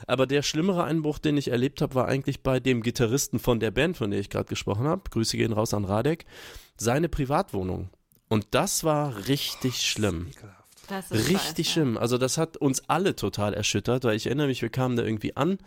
[0.05, 3.71] Aber der schlimmere Einbruch, den ich erlebt habe, war eigentlich bei dem Gitarristen von der
[3.71, 5.09] Band, von der ich gerade gesprochen habe.
[5.09, 6.25] Grüße gehen raus an Radek.
[6.77, 7.89] Seine Privatwohnung.
[8.29, 10.27] Und das war richtig schlimm.
[11.11, 11.97] Richtig schlimm.
[11.97, 15.35] Also das hat uns alle total erschüttert, weil ich erinnere mich, wir kamen da irgendwie
[15.35, 15.57] an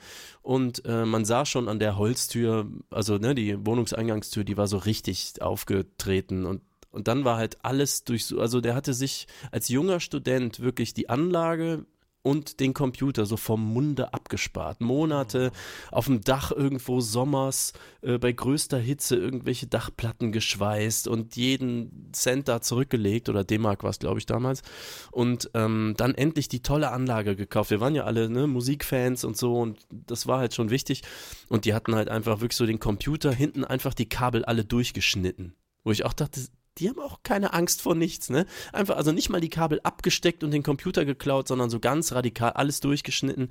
[0.40, 4.78] und äh, man sah schon an der Holztür, also ne, die Wohnungseingangstür, die war so
[4.78, 6.62] richtig aufgetreten und
[6.92, 11.08] und dann war halt alles durch, also der hatte sich als junger Student wirklich die
[11.08, 11.86] Anlage
[12.22, 14.80] und den Computer so vom Munde abgespart.
[14.80, 15.52] Monate
[15.90, 22.48] auf dem Dach irgendwo sommers äh, bei größter Hitze irgendwelche Dachplatten geschweißt und jeden Cent
[22.48, 24.62] da zurückgelegt oder D-Mark war es glaube ich damals
[25.10, 27.70] und ähm, dann endlich die tolle Anlage gekauft.
[27.70, 31.02] Wir waren ja alle ne, Musikfans und so und das war halt schon wichtig
[31.48, 35.54] und die hatten halt einfach wirklich so den Computer hinten einfach die Kabel alle durchgeschnitten.
[35.82, 36.40] Wo ich auch dachte,
[36.78, 38.46] die haben auch keine Angst vor nichts, ne?
[38.72, 42.52] Einfach, also nicht mal die Kabel abgesteckt und den Computer geklaut, sondern so ganz radikal
[42.52, 43.50] alles durchgeschnitten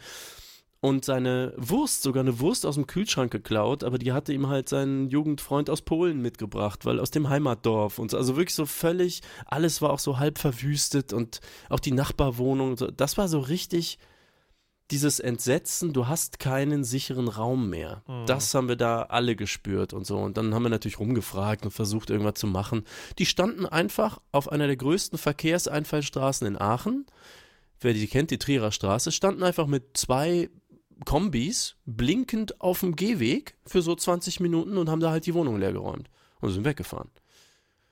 [0.81, 4.69] und seine Wurst, sogar eine Wurst aus dem Kühlschrank geklaut, aber die hatte ihm halt
[4.69, 8.17] sein Jugendfreund aus Polen mitgebracht, weil aus dem Heimatdorf und so.
[8.17, 13.17] Also wirklich so völlig, alles war auch so halb verwüstet und auch die Nachbarwohnung, das
[13.17, 13.99] war so richtig
[14.91, 18.03] dieses Entsetzen, du hast keinen sicheren Raum mehr.
[18.07, 18.25] Mhm.
[18.25, 20.17] Das haben wir da alle gespürt und so.
[20.17, 22.83] Und dann haben wir natürlich rumgefragt und versucht, irgendwas zu machen.
[23.17, 27.05] Die standen einfach auf einer der größten Verkehrseinfallstraßen in Aachen.
[27.79, 30.49] Wer die kennt, die Trierer Straße, standen einfach mit zwei
[31.05, 35.57] Kombis blinkend auf dem Gehweg für so 20 Minuten und haben da halt die Wohnung
[35.57, 36.09] leergeräumt
[36.41, 37.09] und sind weggefahren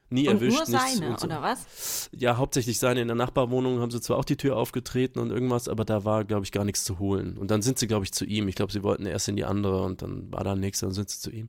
[0.10, 0.58] nie und erwischt.
[0.58, 1.26] Nur seine, so.
[1.26, 2.10] oder was?
[2.12, 3.02] Ja, hauptsächlich seine.
[3.02, 6.26] In der Nachbarwohnung haben sie zwar auch die Tür aufgetreten und irgendwas, aber da war,
[6.26, 7.38] glaube ich, gar nichts zu holen.
[7.38, 8.48] Und dann sind sie, glaube ich, zu ihm.
[8.48, 11.10] Ich glaube, sie wollten erst in die andere und dann war da nichts, dann sind
[11.10, 11.48] sie zu ihm.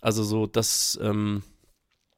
[0.00, 1.42] Also so, das, ähm,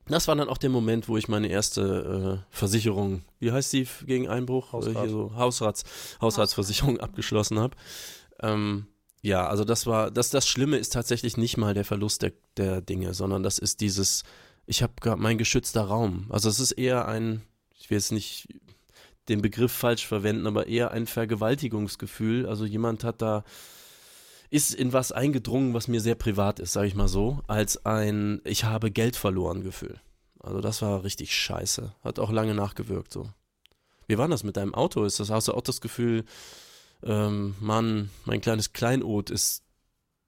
[0.06, 3.86] das war dann auch der Moment, wo ich meine erste äh, Versicherung, wie heißt die
[4.06, 4.72] gegen Einbruch?
[4.72, 4.96] Hausrat.
[4.96, 5.84] Äh, hier so Hausrats,
[6.20, 7.08] Hausratsversicherung Hausrat.
[7.10, 7.76] abgeschlossen habe.
[8.42, 8.86] Ähm,
[9.22, 12.80] ja, also das war, das, das Schlimme ist tatsächlich nicht mal der Verlust der, der
[12.80, 14.24] Dinge, sondern das ist dieses,
[14.70, 16.26] ich habe mein geschützter Raum.
[16.28, 17.42] Also es ist eher ein,
[17.76, 18.46] ich will jetzt nicht
[19.28, 22.46] den Begriff falsch verwenden, aber eher ein Vergewaltigungsgefühl.
[22.46, 23.42] Also jemand hat da
[24.48, 28.40] ist in was eingedrungen, was mir sehr privat ist, sage ich mal so, als ein
[28.44, 30.00] ich habe Geld verloren Gefühl.
[30.38, 31.92] Also das war richtig scheiße.
[32.04, 33.28] Hat auch lange nachgewirkt so.
[34.06, 35.04] Wie war das mit deinem Auto?
[35.04, 36.24] Ist das, hast du auch das Gefühl,
[37.02, 39.64] ähm, Mann, mein kleines Kleinod ist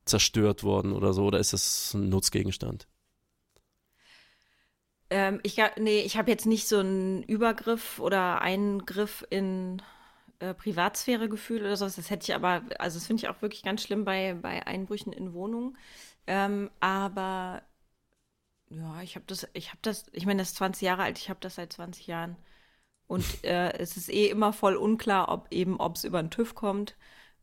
[0.04, 1.26] zerstört worden oder so?
[1.26, 2.88] Oder ist das ein Nutzgegenstand?
[5.12, 9.82] Ähm, ich, nee, ich habe jetzt nicht so einen Übergriff oder Eingriff in
[10.38, 11.96] äh, Privatsphäre-Gefühl oder sowas.
[11.96, 15.12] Das hätte ich aber, also das finde ich auch wirklich ganz schlimm bei, bei Einbrüchen
[15.12, 15.76] in Wohnungen.
[16.26, 17.62] Ähm, aber
[18.70, 21.28] ja, ich habe das, ich habe das, ich meine, das ist 20 Jahre alt, ich
[21.28, 22.36] habe das seit 20 Jahren.
[23.06, 26.54] Und äh, es ist eh immer voll unklar, ob eben, ob es über den TÜV
[26.54, 26.96] kommt.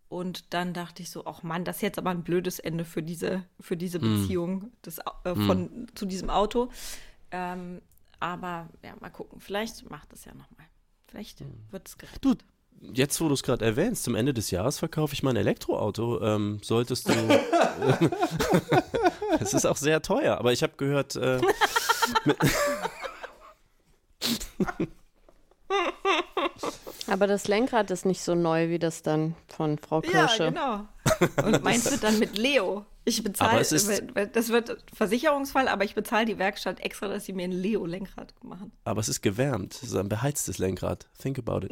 [0.08, 3.04] Und dann dachte ich so, ach Mann, das ist jetzt aber ein blödes Ende für
[3.04, 4.22] diese, für diese hm.
[4.22, 5.88] Beziehung des, äh, von, mm.
[5.94, 6.72] zu diesem Auto.
[7.32, 7.82] Ähm,
[8.20, 9.40] aber ja, mal gucken.
[9.40, 10.68] Vielleicht macht es ja nochmal.
[11.08, 11.66] Vielleicht hm.
[11.72, 12.24] wird es gerettet.
[12.24, 12.36] Du,
[12.94, 16.22] jetzt wo du es gerade erwähnst, zum Ende des Jahres verkaufe ich mein Elektroauto.
[16.22, 17.14] Ähm, solltest du.
[19.40, 21.16] Es ist auch sehr teuer, aber ich habe gehört.
[21.16, 21.40] Äh,
[27.08, 30.46] aber das Lenkrad ist nicht so neu wie das dann von Frau Kirsche.
[30.46, 30.86] Ja, genau.
[31.46, 32.86] Und meinst du dann mit Leo?
[33.10, 37.52] Ich bezahle, das wird Versicherungsfall, aber ich bezahle die Werkstatt extra, dass sie mir ein
[37.52, 38.72] Leo-Lenkrad machen.
[38.84, 39.74] Aber es ist gewärmt.
[39.74, 41.08] Es ist ein beheiztes Lenkrad.
[41.18, 41.72] Think about it.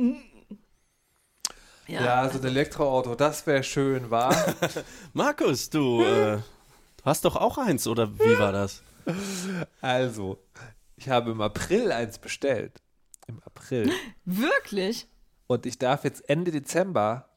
[1.88, 4.36] Ja, so ein Elektroauto, das wäre schön, war.
[5.14, 6.40] Markus, du äh,
[7.06, 8.82] hast doch auch eins, oder wie war das?
[9.82, 10.44] also,
[10.96, 12.82] ich habe im April eins bestellt.
[13.28, 13.92] Im April.
[14.26, 15.08] Wirklich?
[15.46, 17.30] Und ich darf jetzt Ende Dezember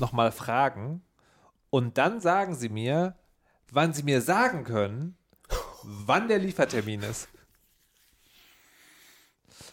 [0.00, 1.02] nochmal fragen.
[1.68, 3.14] Und dann sagen sie mir,
[3.72, 5.16] wann sie mir sagen können,
[5.82, 7.28] wann der Liefertermin ist.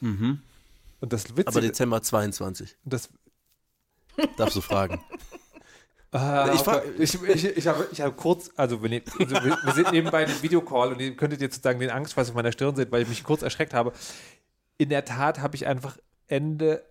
[0.01, 0.41] Und
[1.01, 2.75] das Aber Witzige, Dezember 22.
[2.85, 3.09] das,
[4.37, 5.01] Darfst du fragen.
[6.11, 6.81] Ah, Ich okay.
[6.97, 10.29] ich, ich, ich habe hab kurz, also, wir, nehm- also wir, wir sind nebenbei in
[10.31, 13.07] einem Videocall und ihr könntet jetzt sozusagen den Angstschweiß auf meiner Stirn sehen, weil ich
[13.09, 13.93] mich kurz erschreckt habe.
[14.79, 16.83] In der Tat habe ich einfach Ende,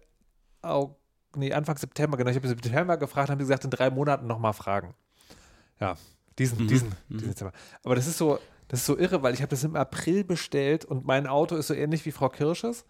[0.62, 0.94] Au-
[1.34, 4.28] nee, Anfang September, genau, ich habe im September gefragt, haben die gesagt, in drei Monaten
[4.28, 4.94] nochmal fragen.
[5.80, 5.96] Ja,
[6.38, 7.52] diesen, diesen, diesen Dezember.
[7.84, 10.84] Aber das ist so, das ist so irre, weil ich habe das im April bestellt
[10.84, 12.84] und mein Auto ist so ähnlich wie Frau Kirsches.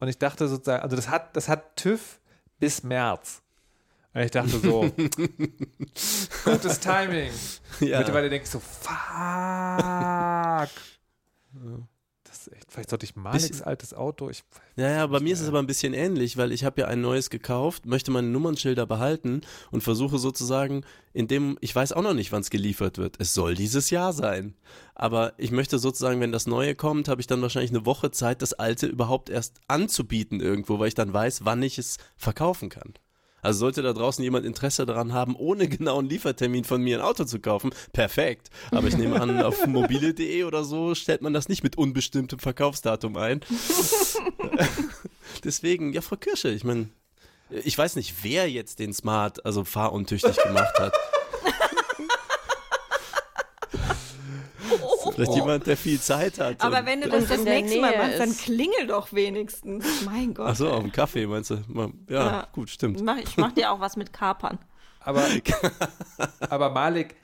[0.00, 2.20] Und ich dachte sozusagen, also das hat, das hat TÜV
[2.58, 3.42] bis März.
[4.14, 4.80] Und ich dachte so,
[6.44, 7.30] gutes Timing.
[7.80, 7.98] Ja.
[7.98, 8.88] Mittlerweile denke ich so, fuck.
[12.68, 14.28] Vielleicht sollte ich Maliks altes Auto.
[14.28, 14.44] Ich,
[14.76, 17.00] Ja, ja, bei mir ist es aber ein bisschen ähnlich, weil ich habe ja ein
[17.00, 22.30] neues gekauft, möchte meine Nummernschilder behalten und versuche sozusagen, indem ich weiß auch noch nicht,
[22.30, 23.16] wann es geliefert wird.
[23.18, 24.54] Es soll dieses Jahr sein.
[24.94, 28.42] Aber ich möchte sozusagen, wenn das Neue kommt, habe ich dann wahrscheinlich eine Woche Zeit,
[28.42, 32.94] das Alte überhaupt erst anzubieten irgendwo, weil ich dann weiß, wann ich es verkaufen kann.
[33.42, 37.24] Also sollte da draußen jemand Interesse daran haben, ohne genauen Liefertermin von mir ein Auto
[37.24, 38.50] zu kaufen, perfekt.
[38.70, 43.16] Aber ich nehme an, auf mobile.de oder so stellt man das nicht mit unbestimmtem Verkaufsdatum
[43.16, 43.40] ein.
[45.44, 46.88] Deswegen, ja, Frau Kirsche, ich meine,
[47.50, 50.94] ich weiß nicht, wer jetzt den Smart, also fahruntüchtig gemacht hat.
[55.24, 56.60] Vielleicht jemand, der viel Zeit hat.
[56.62, 59.84] Aber wenn du das das nächste Mal machst, dann klingel doch wenigstens.
[60.04, 60.48] Mein Gott.
[60.50, 61.58] Ach so, auf dem Kaffee meinst du?
[62.08, 62.48] Ja, Ja.
[62.52, 63.02] gut, stimmt.
[63.02, 64.58] Mach, ich mach dir auch was mit Kapern.
[65.00, 65.26] aber,
[66.50, 67.16] aber Malik,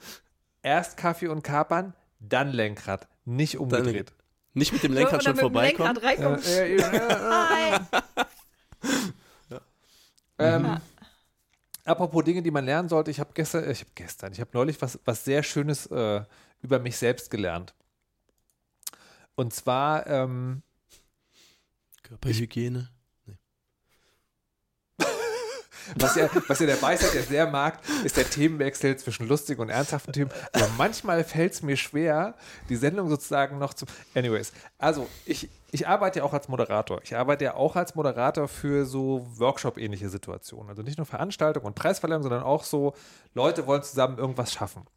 [0.61, 3.07] erst Kaffee und Kapern, dann Lenkrad.
[3.25, 4.13] Nicht umgedreht.
[4.53, 5.97] Nicht mit dem Lenkrad schon vorbeikommen?
[6.01, 7.87] Äh, äh, äh, Nein.
[10.39, 10.77] ähm,
[11.83, 14.81] apropos Dinge, die man lernen sollte, ich habe gestern, ich habe gestern, ich habe neulich
[14.81, 16.21] was, was sehr Schönes äh,
[16.61, 17.73] über mich selbst gelernt.
[19.35, 20.63] Und zwar, ähm,
[22.03, 22.89] Körperhygiene.
[25.97, 29.69] Was ja, was ja der Weisheit ja sehr mag, ist der Themenwechsel zwischen lustigen und
[29.69, 30.31] ernsthaften Themen.
[30.51, 32.33] Aber manchmal fällt es mir schwer,
[32.69, 33.85] die Sendung sozusagen noch zu.
[34.15, 37.01] Anyways, also ich, ich arbeite ja auch als Moderator.
[37.03, 40.69] Ich arbeite ja auch als Moderator für so Workshop-ähnliche Situationen.
[40.69, 42.95] Also nicht nur Veranstaltungen und Preisverleihungen, sondern auch so,
[43.35, 44.87] Leute wollen zusammen irgendwas schaffen.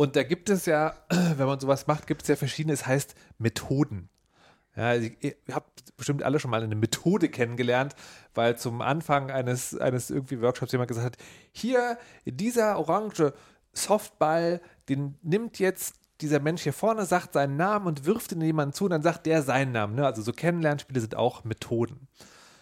[0.00, 3.16] Und da gibt es ja, wenn man sowas macht, gibt es ja verschiedene, es heißt
[3.38, 4.08] Methoden.
[4.76, 7.96] Ja, also ihr habt bestimmt alle schon mal eine Methode kennengelernt,
[8.32, 11.16] weil zum Anfang eines, eines irgendwie Workshops jemand gesagt hat,
[11.50, 13.32] hier, dieser orange
[13.72, 18.74] Softball, den nimmt jetzt dieser Mensch hier vorne, sagt seinen Namen und wirft ihn jemanden
[18.74, 19.96] zu und dann sagt der seinen Namen.
[19.96, 20.06] Ne?
[20.06, 22.06] Also so Kennenlernspiele sind auch Methoden.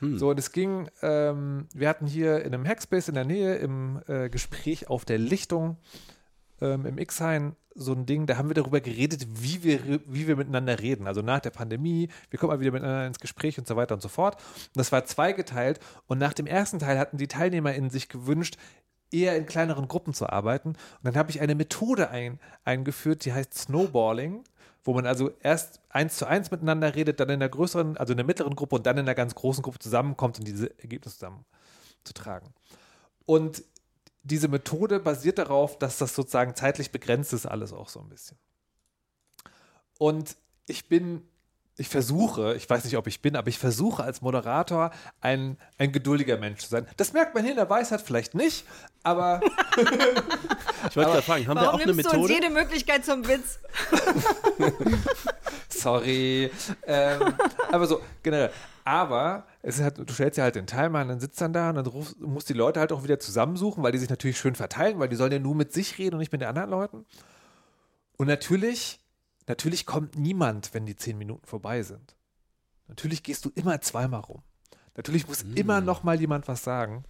[0.01, 4.01] So, und es ging, ähm, wir hatten hier in einem Hackspace in der Nähe im
[4.07, 5.79] äh, Gespräch auf der Lichtung
[6.61, 10.37] ähm, im X-Hain so ein Ding, da haben wir darüber geredet, wie wir, wie wir
[10.37, 11.07] miteinander reden.
[11.07, 14.01] Also nach der Pandemie, wir kommen mal wieder miteinander ins Gespräch und so weiter und
[14.01, 14.37] so fort.
[14.37, 15.79] Und das war zweigeteilt.
[16.07, 18.57] Und nach dem ersten Teil hatten die TeilnehmerInnen sich gewünscht,
[19.13, 20.71] eher in kleineren Gruppen zu arbeiten.
[20.71, 24.45] Und dann habe ich eine Methode ein, eingeführt, die heißt Snowballing,
[24.83, 28.17] wo man also erst eins zu eins miteinander redet, dann in der größeren, also in
[28.17, 31.45] der mittleren Gruppe und dann in der ganz großen Gruppe zusammenkommt und diese Ergebnisse zusammen
[32.05, 32.55] zu tragen.
[33.27, 33.65] Und
[34.27, 38.37] diese Methode basiert darauf, dass das sozusagen zeitlich begrenzt ist, alles auch so ein bisschen.
[39.99, 40.37] Und
[40.67, 41.23] ich bin,
[41.79, 45.93] ich versuche, ich weiß nicht, ob ich bin, aber ich versuche als Moderator ein, ein
[45.93, 46.87] geduldiger Mensch zu sein.
[46.97, 48.65] Das merkt man hier in der Weisheit vielleicht nicht,
[49.03, 49.41] aber
[50.89, 52.35] Ich wollte gerade fragen, haben wir auch Warum eine nimmst du uns Methode?
[52.35, 53.59] jede Möglichkeit zum Witz?
[55.69, 56.51] sorry.
[56.87, 57.35] ähm,
[57.71, 58.51] aber so, generell.
[58.87, 61.71] Aber es ist halt, du stellst ja halt den Timer und dann sitzt dann da
[61.71, 64.55] und dann rufst, musst die Leute halt auch wieder zusammensuchen, weil die sich natürlich schön
[64.55, 67.05] verteilen, weil die sollen ja nur mit sich reden und nicht mit den anderen Leuten.
[68.17, 69.01] Und natürlich,
[69.49, 72.15] natürlich kommt niemand, wenn die zehn Minuten vorbei sind.
[72.87, 74.45] Natürlich gehst du immer zweimal rum.
[74.97, 77.05] Natürlich muss immer noch mal jemand was sagen.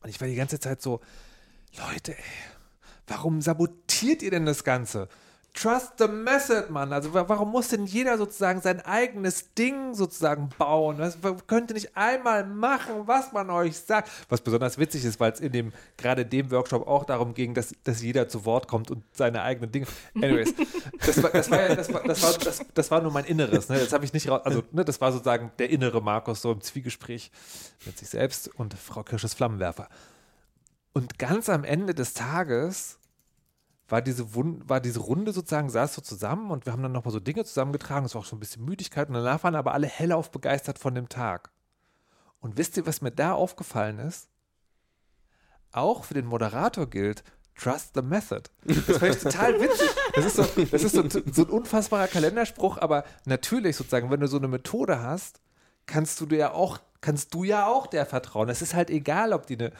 [0.00, 1.00] Und ich war die ganze Zeit so,
[1.78, 2.24] Leute, ey,
[3.06, 5.08] warum sabotiert ihr denn das Ganze?
[5.54, 6.94] Trust the method, Mann.
[6.94, 10.96] Also warum muss denn jeder sozusagen sein eigenes Ding sozusagen bauen?
[10.96, 14.10] Das könnt ihr nicht einmal machen, was man euch sagt.
[14.30, 17.74] Was besonders witzig ist, weil es in dem, gerade dem Workshop auch darum ging, dass,
[17.84, 19.86] dass jeder zu Wort kommt und seine eigenen Dinge.
[20.14, 20.54] Anyways,
[21.06, 23.68] das war, das war, ja, das war, das war, das, das war nur mein Inneres.
[23.68, 23.78] Ne?
[23.78, 26.62] Das habe ich nicht raus, also ne, das war sozusagen der innere Markus so im
[26.62, 27.30] Zwiegespräch
[27.84, 29.88] mit sich selbst und Frau Kirsches Flammenwerfer.
[30.94, 32.98] Und ganz am Ende des Tages
[33.88, 37.20] war diese, war diese Runde sozusagen, saß so zusammen und wir haben dann nochmal so
[37.20, 38.06] Dinge zusammengetragen.
[38.06, 40.94] Es war auch so ein bisschen Müdigkeit und danach waren aber alle hellauf begeistert von
[40.94, 41.50] dem Tag.
[42.40, 44.28] Und wisst ihr, was mir da aufgefallen ist?
[45.72, 47.22] Auch für den Moderator gilt,
[47.54, 48.50] Trust the Method.
[48.64, 49.90] Das fand ich total witzig.
[50.14, 54.26] Das ist, so, das ist so, so ein unfassbarer Kalenderspruch, aber natürlich sozusagen, wenn du
[54.26, 55.40] so eine Methode hast,
[55.86, 58.48] kannst du dir ja auch, kannst du ja auch der vertrauen.
[58.48, 59.72] Es ist halt egal, ob die eine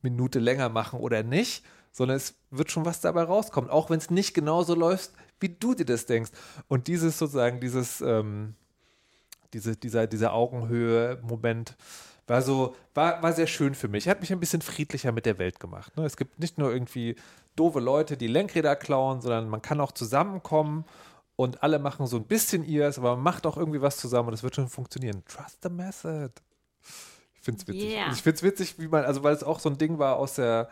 [0.00, 4.10] Minute länger machen oder nicht sondern es wird schon was dabei rauskommen, auch wenn es
[4.10, 6.30] nicht genauso läuft, wie du dir das denkst.
[6.68, 8.54] Und dieses sozusagen, dieses, ähm,
[9.52, 11.76] diese, dieser, dieser Augenhöhe-Moment
[12.26, 14.08] war so, war, war sehr schön für mich.
[14.08, 15.96] Hat mich ein bisschen friedlicher mit der Welt gemacht.
[15.96, 16.04] Ne?
[16.04, 17.16] Es gibt nicht nur irgendwie
[17.56, 20.84] doofe Leute, die Lenkräder klauen, sondern man kann auch zusammenkommen
[21.36, 24.34] und alle machen so ein bisschen ihrs, aber man macht auch irgendwie was zusammen und
[24.34, 25.22] es wird schon funktionieren.
[25.26, 26.32] Trust the method.
[27.34, 27.90] Ich finde es witzig.
[27.90, 28.12] Yeah.
[28.12, 30.34] Ich finde es witzig, wie man, also weil es auch so ein Ding war aus
[30.34, 30.70] der,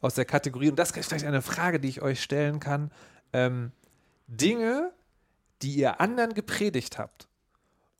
[0.00, 2.90] aus der Kategorie, und das ist vielleicht eine Frage, die ich euch stellen kann.
[3.32, 3.72] Ähm,
[4.26, 4.92] Dinge,
[5.62, 7.28] die ihr anderen gepredigt habt.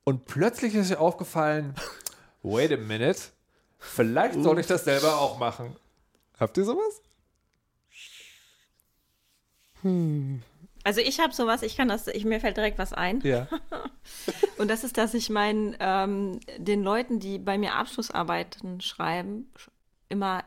[0.05, 1.75] Und plötzlich ist euch aufgefallen,
[2.43, 3.21] wait a minute,
[3.79, 5.77] vielleicht soll ich das selber auch machen.
[6.39, 7.03] Habt ihr sowas?
[9.83, 10.43] Hm.
[10.85, 13.21] Also ich habe sowas, ich kann das, ich, mir fällt direkt was ein.
[13.23, 13.49] Ja.
[14.59, 19.53] Und das ist, dass ich meinen, ähm, den Leuten, die bei mir Abschlussarbeiten schreiben,
[20.09, 20.45] immer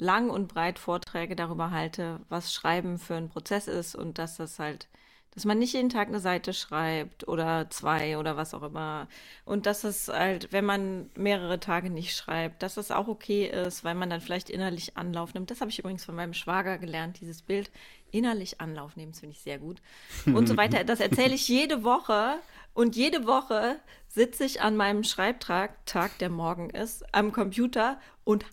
[0.00, 4.58] lang und breit Vorträge darüber halte, was Schreiben für ein Prozess ist und dass das
[4.58, 4.88] halt,
[5.32, 9.06] dass man nicht jeden Tag eine Seite schreibt oder zwei oder was auch immer.
[9.44, 13.84] Und dass es halt, wenn man mehrere Tage nicht schreibt, dass es auch okay ist,
[13.84, 15.50] weil man dann vielleicht innerlich Anlauf nimmt.
[15.50, 17.70] Das habe ich übrigens von meinem Schwager gelernt, dieses Bild.
[18.12, 19.80] Innerlich Anlauf nehmen, das finde ich sehr gut.
[20.26, 20.82] Und so weiter.
[20.82, 22.40] Das erzähle ich jede Woche.
[22.74, 23.76] Und jede Woche
[24.08, 28.44] sitze ich an meinem Schreibtag, Tag, der morgen ist, am Computer und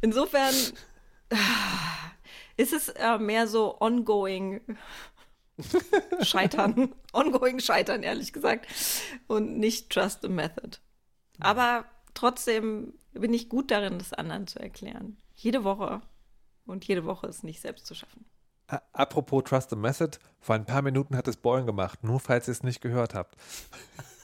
[0.00, 0.54] Insofern
[2.56, 4.60] ist es äh, mehr so ongoing
[6.22, 6.94] Scheitern.
[7.12, 8.66] ongoing Scheitern, ehrlich gesagt.
[9.26, 10.78] Und nicht trust the method.
[11.40, 15.16] Aber trotzdem bin ich gut darin, das anderen zu erklären.
[15.34, 16.02] Jede Woche.
[16.66, 18.24] Und jede Woche ist nicht selbst zu schaffen.
[18.92, 22.52] Apropos Trust the Method, vor ein paar Minuten hat es Boing gemacht, nur falls ihr
[22.52, 23.36] es nicht gehört habt.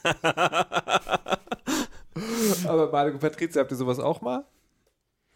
[2.67, 4.45] Aber Marco Patrizia, habt ihr sowas auch mal?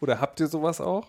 [0.00, 1.08] Oder habt ihr sowas auch?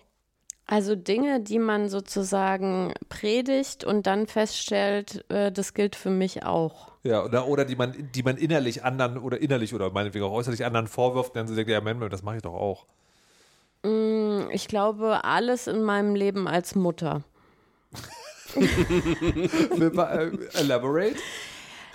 [0.66, 6.92] Also Dinge, die man sozusagen predigt und dann feststellt, äh, das gilt für mich auch.
[7.04, 10.66] Ja, oder, oder die man, die man innerlich anderen oder innerlich oder meinetwegen auch äußerlich
[10.66, 12.84] anderen vorwirft, dann sie denkt, ja, Mensch, das mache ich doch auch.
[13.82, 17.22] Mm, ich glaube, alles in meinem Leben als Mutter.
[20.54, 21.16] Elaborate?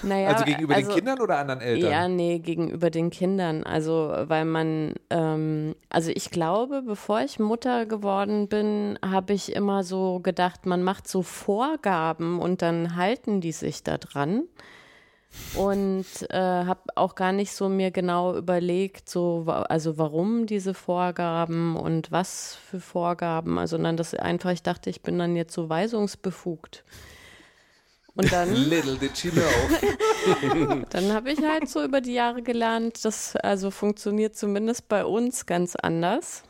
[0.04, 1.92] Naja, also gegenüber also, den Kindern oder anderen Eltern?
[1.92, 3.64] Ja, nee, gegenüber den Kindern.
[3.64, 9.84] Also, weil man, ähm, also ich glaube, bevor ich Mutter geworden bin, habe ich immer
[9.84, 14.44] so gedacht, man macht so Vorgaben und dann halten die sich da dran.
[15.56, 21.76] Und äh, habe auch gar nicht so mir genau überlegt, so, also warum diese Vorgaben
[21.76, 25.70] und was für Vorgaben, also sondern das einfach, ich dachte, ich bin dann jetzt so
[25.70, 26.84] weisungsbefugt.
[28.16, 28.54] Und dann.
[28.70, 30.86] Little did she know.
[30.90, 35.46] dann habe ich halt so über die Jahre gelernt, das also funktioniert zumindest bei uns
[35.46, 36.44] ganz anders.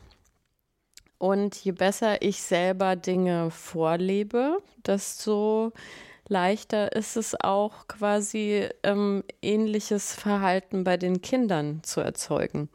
[1.18, 5.72] Und je besser ich selber Dinge vorlebe, desto
[6.28, 12.68] leichter ist es auch quasi ähm, ähnliches Verhalten bei den Kindern zu erzeugen.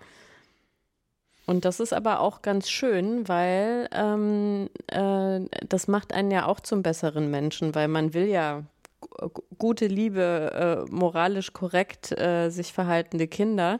[1.45, 6.60] Und das ist aber auch ganz schön, weil ähm, äh, das macht einen ja auch
[6.60, 8.63] zum besseren Menschen, weil man will ja
[9.58, 13.80] gute, liebe, äh, moralisch korrekt äh, sich verhaltende Kinder.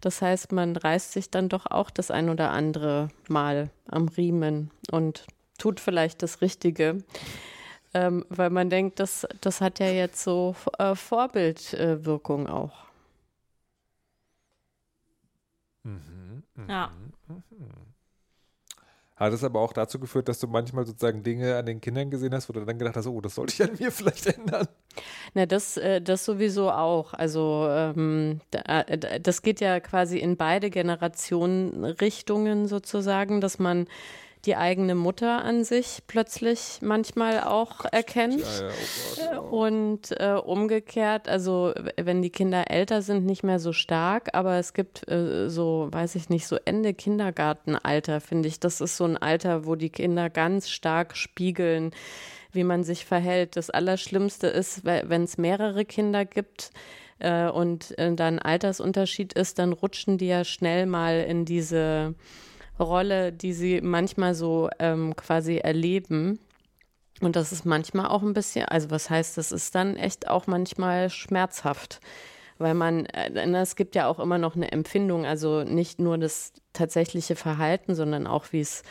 [0.00, 4.70] Das heißt, man reißt sich dann doch auch das ein oder andere Mal am Riemen
[4.90, 5.26] und
[5.58, 7.04] tut vielleicht das Richtige.
[7.92, 12.86] Ähm, weil man denkt, das, das hat ja jetzt so äh, Vorbildwirkung auch.
[15.82, 16.90] Mhm, mh, ja.
[17.28, 17.89] Mhm.
[19.20, 22.32] Hat es aber auch dazu geführt, dass du manchmal sozusagen Dinge an den Kindern gesehen
[22.34, 24.66] hast, wo du dann gedacht hast, oh, das sollte ich an mir vielleicht ändern?
[25.34, 27.12] Na, das, äh, das sowieso auch.
[27.12, 33.88] Also ähm, das geht ja quasi in beide Generationen Richtungen sozusagen, dass man
[34.46, 38.40] die eigene Mutter an sich plötzlich manchmal auch erkennt.
[39.16, 39.52] Ja, ja, oh Gott.
[39.52, 44.72] Und äh, umgekehrt, also wenn die Kinder älter sind, nicht mehr so stark, aber es
[44.72, 48.60] gibt äh, so, weiß ich nicht, so Ende Kindergartenalter, finde ich.
[48.60, 51.92] Das ist so ein Alter, wo die Kinder ganz stark spiegeln,
[52.52, 53.56] wie man sich verhält.
[53.56, 56.70] Das Allerschlimmste ist, wenn es mehrere Kinder gibt
[57.18, 62.14] äh, und äh, da ein Altersunterschied ist, dann rutschen die ja schnell mal in diese
[62.80, 66.38] Rolle, die sie manchmal so ähm, quasi erleben.
[67.20, 70.46] Und das ist manchmal auch ein bisschen, also was heißt, das ist dann echt auch
[70.46, 72.00] manchmal schmerzhaft,
[72.58, 76.16] weil man, äh, na, es gibt ja auch immer noch eine Empfindung, also nicht nur
[76.18, 78.82] das tatsächliche Verhalten, sondern auch wie es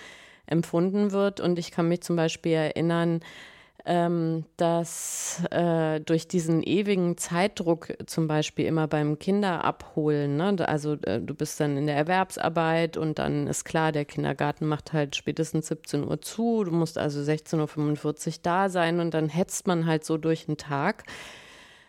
[0.45, 1.39] empfunden wird.
[1.39, 3.21] Und ich kann mich zum Beispiel erinnern,
[3.89, 11.19] ähm, dass äh, durch diesen ewigen Zeitdruck zum Beispiel immer beim Kinderabholen, ne, also äh,
[11.19, 15.69] du bist dann in der Erwerbsarbeit und dann ist klar, der Kindergarten macht halt spätestens
[15.69, 20.05] 17 Uhr zu, du musst also 16.45 Uhr da sein und dann hetzt man halt
[20.05, 21.05] so durch den Tag.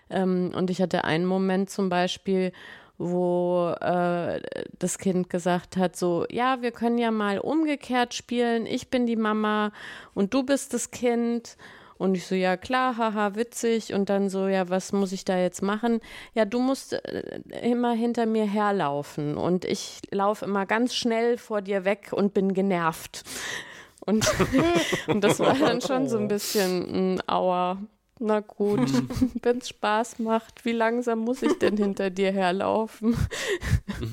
[0.09, 2.53] Ähm, und ich hatte einen Moment zum Beispiel,
[2.97, 4.41] wo äh,
[4.79, 9.17] das Kind gesagt hat, so, ja, wir können ja mal umgekehrt spielen, ich bin die
[9.17, 9.73] Mama
[10.15, 11.59] und du bist das Kind.
[12.01, 13.93] Und ich so, ja klar, haha, witzig.
[13.93, 16.01] Und dann so, ja, was muss ich da jetzt machen?
[16.33, 19.37] Ja, du musst äh, immer hinter mir herlaufen.
[19.37, 23.23] Und ich laufe immer ganz schnell vor dir weg und bin genervt.
[24.07, 24.27] Und,
[25.09, 27.77] und das war dann schon so ein bisschen, mh, aua,
[28.19, 28.81] na gut,
[29.43, 33.15] wenn es Spaß macht, wie langsam muss ich denn hinter dir herlaufen?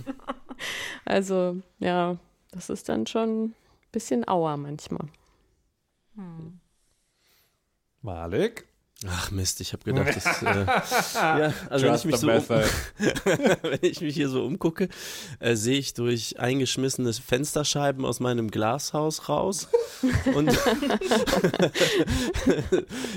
[1.06, 2.18] also, ja,
[2.52, 3.56] das ist dann schon ein
[3.94, 5.08] bisschen Aua manchmal.
[8.08, 8.67] Malik?
[9.06, 10.66] Ach Mist, ich habe gedacht, das, äh,
[11.14, 12.50] ja, also wenn ich, mich the so um,
[13.62, 14.90] wenn ich mich hier so umgucke,
[15.40, 19.68] äh, sehe ich durch eingeschmissene Fensterscheiben aus meinem Glashaus raus.
[20.34, 20.50] Und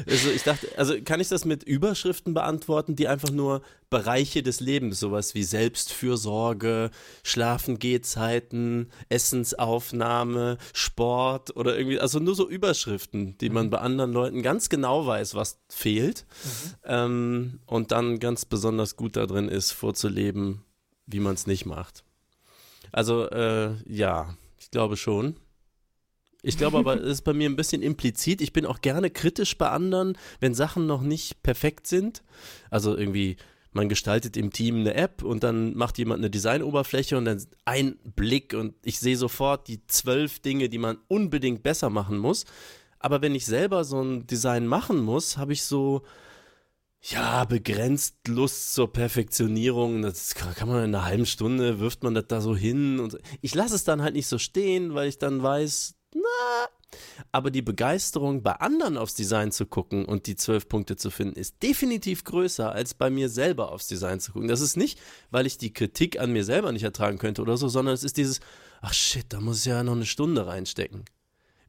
[0.07, 4.61] also ich dachte, also kann ich das mit Überschriften beantworten, die einfach nur Bereiche des
[4.61, 6.91] Lebens, sowas wie Selbstfürsorge,
[7.25, 14.69] Schlafengehzeiten, Essensaufnahme, Sport oder irgendwie, also nur so Überschriften, die man bei anderen Leuten ganz
[14.69, 16.27] genau weiß, was fehlt
[16.85, 20.63] ähm, und dann ganz besonders gut da drin ist, vorzuleben,
[21.07, 22.05] wie man es nicht macht.
[22.93, 25.37] Also äh, ja, ich glaube schon.
[26.43, 28.41] Ich glaube aber, es ist bei mir ein bisschen implizit.
[28.41, 32.23] Ich bin auch gerne kritisch bei anderen, wenn Sachen noch nicht perfekt sind.
[32.71, 33.37] Also irgendwie,
[33.73, 37.99] man gestaltet im Team eine App und dann macht jemand eine Designoberfläche und dann ein
[38.05, 42.45] Blick und ich sehe sofort die zwölf Dinge, die man unbedingt besser machen muss.
[43.01, 46.03] Aber wenn ich selber so ein Design machen muss, habe ich so,
[47.03, 50.03] ja, begrenzt Lust zur Perfektionierung.
[50.03, 53.01] Das kann man in einer halben Stunde, wirft man das da so hin.
[53.01, 56.69] Und ich lasse es dann halt nicht so stehen, weil ich dann weiß, na.
[57.33, 61.39] Aber die Begeisterung, bei anderen aufs Design zu gucken und die zwölf Punkte zu finden,
[61.39, 64.49] ist definitiv größer, als bei mir selber aufs Design zu gucken.
[64.49, 67.69] Das ist nicht, weil ich die Kritik an mir selber nicht ertragen könnte oder so,
[67.69, 68.41] sondern es ist dieses,
[68.83, 71.05] ach shit, da muss ich ja noch eine Stunde reinstecken.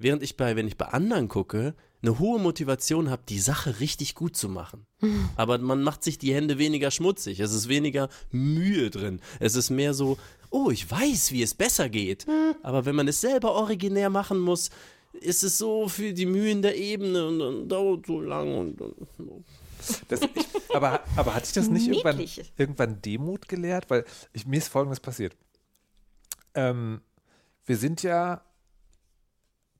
[0.01, 4.15] Während ich bei, wenn ich bei anderen gucke, eine hohe Motivation habe, die Sache richtig
[4.15, 4.85] gut zu machen.
[5.35, 7.39] Aber man macht sich die Hände weniger schmutzig.
[7.39, 9.21] Es ist weniger Mühe drin.
[9.39, 10.17] Es ist mehr so,
[10.49, 12.25] oh, ich weiß, wie es besser geht.
[12.63, 14.71] Aber wenn man es selber originär machen muss,
[15.13, 19.45] ist es so für die Mühen der Ebene und dann dauert so lang und, und
[20.07, 20.29] Das, ich,
[20.73, 22.25] aber, aber hatte ich das nicht irgendwann,
[22.57, 23.89] irgendwann Demut gelehrt?
[23.89, 25.35] Weil ich, mir ist Folgendes passiert.
[26.55, 27.01] Ähm,
[27.65, 28.41] wir sind ja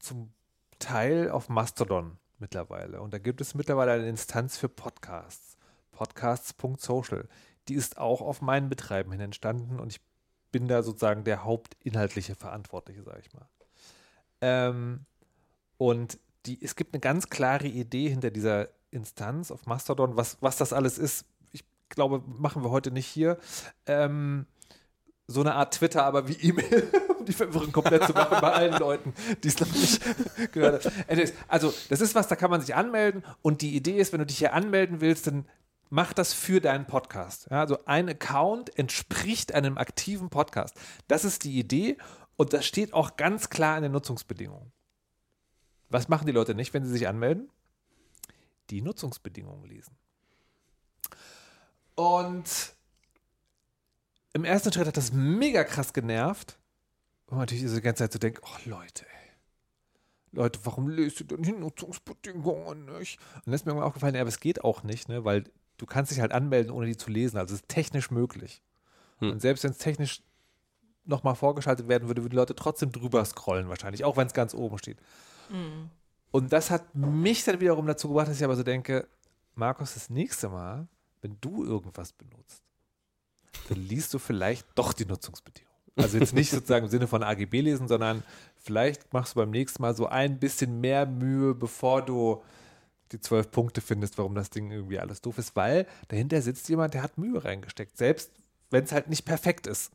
[0.02, 0.34] zum
[0.80, 3.02] Teil auf Mastodon mittlerweile.
[3.02, 5.58] Und da gibt es mittlerweile eine Instanz für Podcasts.
[5.91, 7.28] Podcasts.social.
[7.68, 10.02] Die ist auch auf meinen Betreiben hin entstanden und ich
[10.52, 13.47] bin da sozusagen der hauptinhaltliche Verantwortliche, sage ich mal.
[14.41, 15.06] Ähm,
[15.78, 20.58] und die, es gibt eine ganz klare Idee hinter dieser Instanz auf Mastodon, was, was
[20.58, 21.26] das alles ist.
[21.52, 23.38] Ich glaube, machen wir heute nicht hier.
[23.86, 24.47] Ähm,
[25.32, 28.77] so eine Art Twitter, aber wie E-Mail, um die Verwirrung komplett zu machen bei allen
[28.77, 29.13] Leuten,
[29.43, 30.01] die es noch nicht
[30.51, 31.32] gehört haben.
[31.47, 34.25] Also, das ist was, da kann man sich anmelden und die Idee ist, wenn du
[34.25, 35.45] dich hier anmelden willst, dann
[35.89, 37.47] mach das für deinen Podcast.
[37.51, 40.75] Ja, also ein Account entspricht einem aktiven Podcast.
[41.07, 41.97] Das ist die Idee
[42.38, 44.71] und das steht auch ganz klar in den Nutzungsbedingungen.
[45.89, 47.49] Was machen die Leute nicht, wenn sie sich anmelden?
[48.69, 49.97] Die Nutzungsbedingungen lesen.
[51.95, 52.73] Und
[54.34, 56.57] im ersten Schritt hat das mega krass genervt.
[57.27, 59.05] Und natürlich so die ganze Zeit so denkt, oh Leute.
[60.34, 63.19] Leute, warum löst ihr denn die Nutzungsbedingungen nicht?
[63.36, 65.25] Und dann ist mir irgendwann aufgefallen, ja, aber es geht auch nicht, ne?
[65.25, 65.43] weil
[65.77, 67.38] du kannst dich halt anmelden, ohne die zu lesen.
[67.38, 68.61] Also es ist technisch möglich.
[69.19, 69.32] Hm.
[69.32, 70.21] Und selbst wenn es technisch
[71.03, 74.53] nochmal vorgeschaltet werden würde, würden die Leute trotzdem drüber scrollen wahrscheinlich, auch wenn es ganz
[74.53, 74.97] oben steht.
[76.32, 79.07] Und das hat mich dann wiederum dazu gebracht, dass ich aber so denke,
[79.55, 80.88] Markus, das nächste Mal,
[81.21, 82.63] wenn du irgendwas benutzt,
[83.70, 85.72] dann liest du vielleicht doch die Nutzungsbedingungen.
[85.97, 88.24] Also jetzt nicht sozusagen im Sinne von AGB lesen, sondern
[88.58, 92.41] vielleicht machst du beim nächsten Mal so ein bisschen mehr Mühe, bevor du
[93.12, 96.93] die zwölf Punkte findest, warum das Ding irgendwie alles doof ist, weil dahinter sitzt jemand,
[96.93, 98.32] der hat Mühe reingesteckt, selbst
[98.70, 99.91] wenn es halt nicht perfekt ist.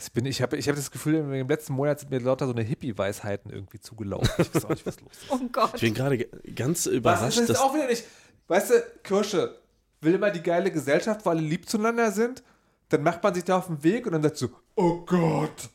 [0.00, 2.52] Ich, bin, ich habe ich hab das Gefühl, im letzten Monat sind mir lauter so
[2.52, 4.30] eine Hippie-Weisheiten irgendwie zugelaufen.
[4.38, 5.20] Ich weiß auch nicht, was los ist.
[5.30, 5.74] Oh Gott.
[5.74, 8.04] Ich bin gerade ge- ganz Was überrascht, ist das dass auch wieder nicht?
[8.46, 9.58] Weißt du, Kirsche,
[10.00, 12.42] will immer die geile Gesellschaft, wo alle lieb zueinander sind?
[12.90, 15.68] Dann macht man sich da auf den Weg und dann sagt so, oh Gott.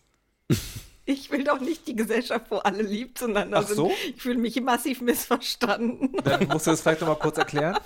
[1.05, 3.88] Ich will doch nicht die Gesellschaft, wo alle lieb zueinander Ach so?
[3.89, 4.15] sind.
[4.15, 6.13] Ich fühle mich massiv missverstanden.
[6.24, 7.78] Dann musst du das vielleicht nochmal kurz erklären.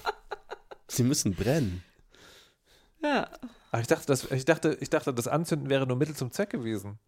[0.88, 1.84] sie müssen brennen.
[3.02, 3.28] Ja.
[3.72, 6.52] Aber ich dachte, das, ich, dachte, ich dachte, das Anzünden wäre nur Mittel zum Zweck
[6.52, 7.00] gewesen.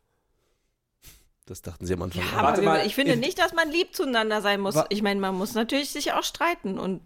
[1.46, 2.24] Das dachten sie am Anfang.
[2.24, 4.76] Ja, aber mal, ich finde in- nicht, dass man lieb zueinander sein muss.
[4.90, 7.02] Ich meine, man muss natürlich sich auch streiten und.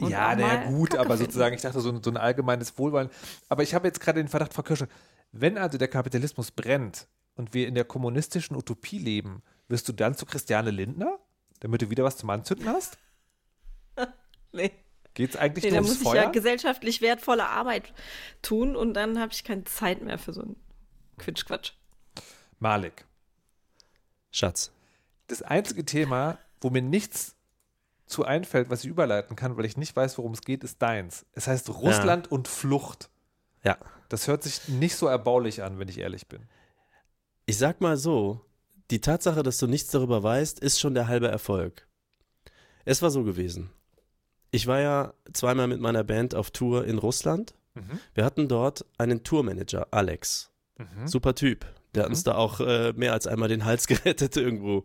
[0.00, 1.24] Und ja, naja, gut, Kacke aber finden.
[1.30, 3.08] sozusagen, ich dachte, so, ein- so ein allgemeines Wohlwollen.
[3.48, 4.88] Aber ich habe jetzt gerade den Verdacht, Frau Kirsche,
[5.32, 10.14] wenn also der Kapitalismus brennt und wir in der kommunistischen Utopie leben, wirst du dann
[10.14, 11.18] zu Christiane Lindner,
[11.60, 12.98] damit du wieder was zum Anzünden hast?
[14.52, 14.72] Nee,
[15.14, 16.24] Geht es eigentlich nee nur da ums muss ich Feuer?
[16.24, 17.92] ja gesellschaftlich wertvolle Arbeit
[18.42, 20.56] tun und dann habe ich keine Zeit mehr für so einen
[21.18, 21.72] Quitschquatsch.
[22.58, 23.04] Malik.
[24.30, 24.70] Schatz.
[25.28, 27.34] das einzige Thema, wo mir nichts
[28.06, 31.26] zu einfällt, was ich überleiten kann, weil ich nicht weiß, worum es geht, ist deins.
[31.32, 33.10] Es heißt Russland und Flucht.
[33.64, 33.78] Ja.
[34.08, 36.42] Das hört sich nicht so erbaulich an, wenn ich ehrlich bin.
[37.46, 38.40] Ich sag mal so,
[38.90, 41.88] die Tatsache, dass du nichts darüber weißt, ist schon der halbe Erfolg.
[42.84, 43.70] Es war so gewesen.
[44.52, 47.54] Ich war ja zweimal mit meiner Band auf Tour in Russland.
[47.74, 48.00] Mhm.
[48.14, 50.52] Wir hatten dort einen Tourmanager, Alex.
[51.06, 51.66] Super Typ.
[51.96, 54.84] Der hat uns da auch äh, mehr als einmal den Hals gerettet irgendwo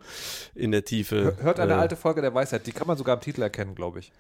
[0.56, 1.36] in der Tiefe.
[1.42, 4.00] Hört eine äh, alte Folge der Weisheit, die kann man sogar am Titel erkennen, glaube
[4.00, 4.12] ich.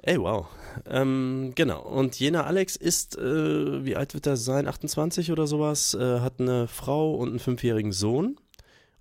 [0.00, 0.46] Ey, wow.
[0.88, 1.82] Ähm, genau.
[1.82, 4.68] Und jener Alex ist, äh, wie alt wird er sein?
[4.68, 8.36] 28 oder sowas, äh, hat eine Frau und einen fünfjährigen Sohn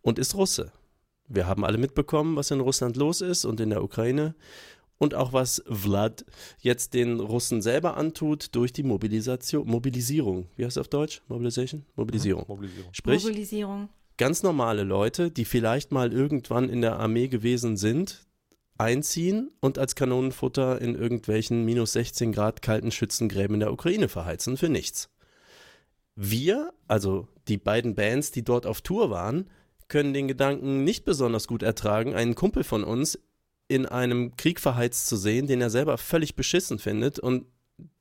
[0.01, 0.71] und ist Russe.
[1.27, 4.33] Wir haben alle mitbekommen, was in Russland los ist und in der Ukraine
[4.97, 6.25] und auch was Vlad
[6.59, 10.47] jetzt den Russen selber antut durch die Mobilisation, Mobilisierung.
[10.55, 11.21] Wie heißt das auf Deutsch?
[11.27, 11.85] Mobilisation?
[11.95, 12.45] Mobilisierung.
[12.47, 12.93] Mobilisierung.
[12.93, 13.89] Sprich, Mobilisierung.
[14.17, 18.27] ganz normale Leute, die vielleicht mal irgendwann in der Armee gewesen sind,
[18.77, 24.57] einziehen und als Kanonenfutter in irgendwelchen minus 16 Grad kalten Schützengräben in der Ukraine verheizen
[24.57, 25.09] für nichts.
[26.15, 29.49] Wir, also die beiden Bands, die dort auf Tour waren,
[29.87, 33.19] können den Gedanken nicht besonders gut ertragen, einen Kumpel von uns
[33.67, 37.45] in einem Krieg verheizt zu sehen, den er selber völlig beschissen findet und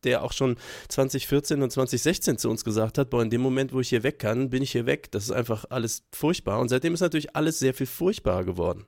[0.05, 0.57] der auch schon
[0.89, 4.19] 2014 und 2016 zu uns gesagt hat, boah, in dem Moment, wo ich hier weg
[4.19, 5.11] kann, bin ich hier weg.
[5.11, 6.61] Das ist einfach alles furchtbar.
[6.61, 8.87] Und seitdem ist natürlich alles sehr viel furchtbarer geworden.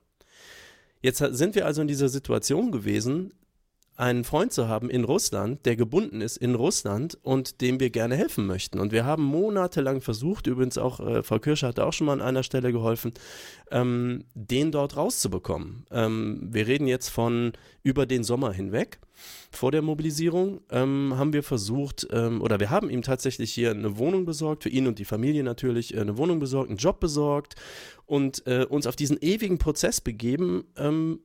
[1.01, 3.33] Jetzt sind wir also in dieser Situation gewesen,
[3.99, 8.15] einen Freund zu haben in Russland, der gebunden ist in Russland und dem wir gerne
[8.15, 8.79] helfen möchten.
[8.79, 12.21] Und wir haben monatelang versucht, übrigens auch, äh, Frau Kirsche hatte auch schon mal an
[12.21, 13.13] einer Stelle geholfen,
[13.71, 15.85] ähm, den dort rauszubekommen.
[15.91, 17.51] Ähm, wir reden jetzt von
[17.83, 18.99] über den Sommer hinweg.
[19.51, 23.97] Vor der Mobilisierung ähm, haben wir versucht, ähm, oder wir haben ihm tatsächlich hier eine
[23.97, 27.55] Wohnung besorgt, für ihn und die Familie natürlich äh, eine Wohnung besorgt, einen Job besorgt
[28.05, 31.19] und äh, uns auf diesen ewigen Prozess begeben, ähm,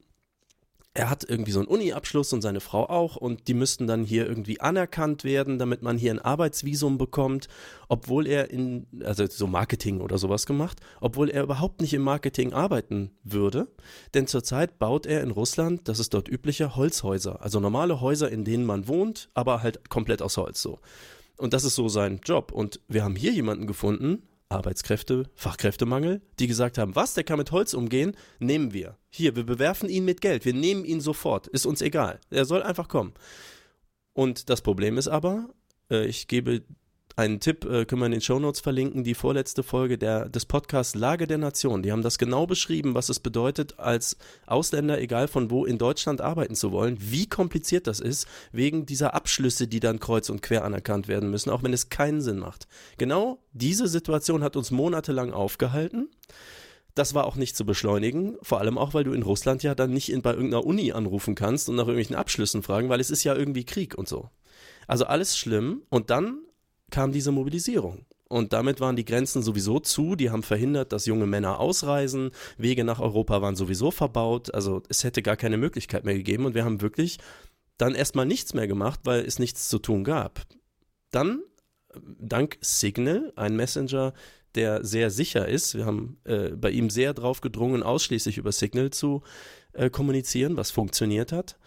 [0.96, 4.28] er hat irgendwie so einen Uni-Abschluss und seine Frau auch und die müssten dann hier
[4.28, 7.48] irgendwie anerkannt werden, damit man hier ein Arbeitsvisum bekommt,
[7.88, 12.52] obwohl er in, also so Marketing oder sowas gemacht, obwohl er überhaupt nicht im Marketing
[12.52, 13.66] arbeiten würde,
[14.14, 18.44] denn zurzeit baut er in Russland, das ist dort üblicher, Holzhäuser, also normale Häuser, in
[18.44, 20.78] denen man wohnt, aber halt komplett aus Holz so.
[21.36, 22.52] Und das ist so sein Job.
[22.52, 27.50] Und wir haben hier jemanden gefunden, Arbeitskräfte, Fachkräftemangel, die gesagt haben, was, der kann mit
[27.50, 28.96] Holz umgehen, nehmen wir.
[29.08, 32.20] Hier, wir bewerfen ihn mit Geld, wir nehmen ihn sofort, ist uns egal.
[32.30, 33.14] Er soll einfach kommen.
[34.12, 35.48] Und das Problem ist aber,
[35.90, 36.62] äh, ich gebe
[37.16, 40.94] einen Tipp, äh, können wir in den Shownotes verlinken, die vorletzte Folge der, des Podcasts
[40.94, 41.82] Lage der Nation.
[41.82, 46.20] Die haben das genau beschrieben, was es bedeutet, als Ausländer, egal von wo, in Deutschland
[46.20, 50.64] arbeiten zu wollen, wie kompliziert das ist, wegen dieser Abschlüsse, die dann kreuz und quer
[50.64, 52.66] anerkannt werden müssen, auch wenn es keinen Sinn macht.
[52.98, 56.08] Genau diese Situation hat uns monatelang aufgehalten.
[56.96, 59.90] Das war auch nicht zu beschleunigen, vor allem auch, weil du in Russland ja dann
[59.90, 63.24] nicht in, bei irgendeiner Uni anrufen kannst und nach irgendwelchen Abschlüssen fragen, weil es ist
[63.24, 64.30] ja irgendwie Krieg und so.
[64.86, 66.38] Also alles schlimm und dann
[66.90, 68.06] kam diese Mobilisierung.
[68.28, 72.84] Und damit waren die Grenzen sowieso zu, die haben verhindert, dass junge Männer ausreisen, Wege
[72.84, 76.64] nach Europa waren sowieso verbaut, also es hätte gar keine Möglichkeit mehr gegeben und wir
[76.64, 77.18] haben wirklich
[77.76, 80.42] dann erstmal nichts mehr gemacht, weil es nichts zu tun gab.
[81.10, 81.42] Dann,
[82.18, 84.14] dank Signal, ein Messenger,
[84.54, 85.74] der sehr sicher ist.
[85.74, 89.22] Wir haben äh, bei ihm sehr drauf gedrungen, ausschließlich über Signal zu
[89.72, 91.58] äh, kommunizieren, was funktioniert hat.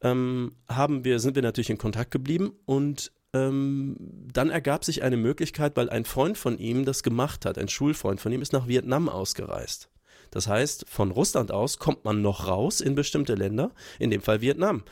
[0.00, 3.96] Ähm, haben wir, sind wir natürlich in Kontakt geblieben und ähm,
[4.32, 8.20] dann ergab sich eine Möglichkeit, weil ein Freund von ihm das gemacht hat, ein Schulfreund
[8.20, 9.88] von ihm ist nach Vietnam ausgereist.
[10.30, 14.40] Das heißt, von Russland aus kommt man noch raus in bestimmte Länder, in dem Fall
[14.40, 14.84] Vietnam.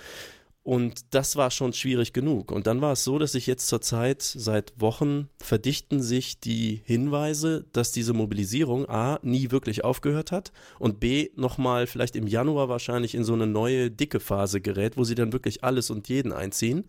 [0.63, 2.51] Und das war schon schwierig genug.
[2.51, 7.67] Und dann war es so, dass sich jetzt zurzeit seit Wochen verdichten sich die Hinweise,
[7.73, 13.15] dass diese Mobilisierung A nie wirklich aufgehört hat und B nochmal vielleicht im Januar wahrscheinlich
[13.15, 16.89] in so eine neue dicke Phase gerät, wo sie dann wirklich alles und jeden einziehen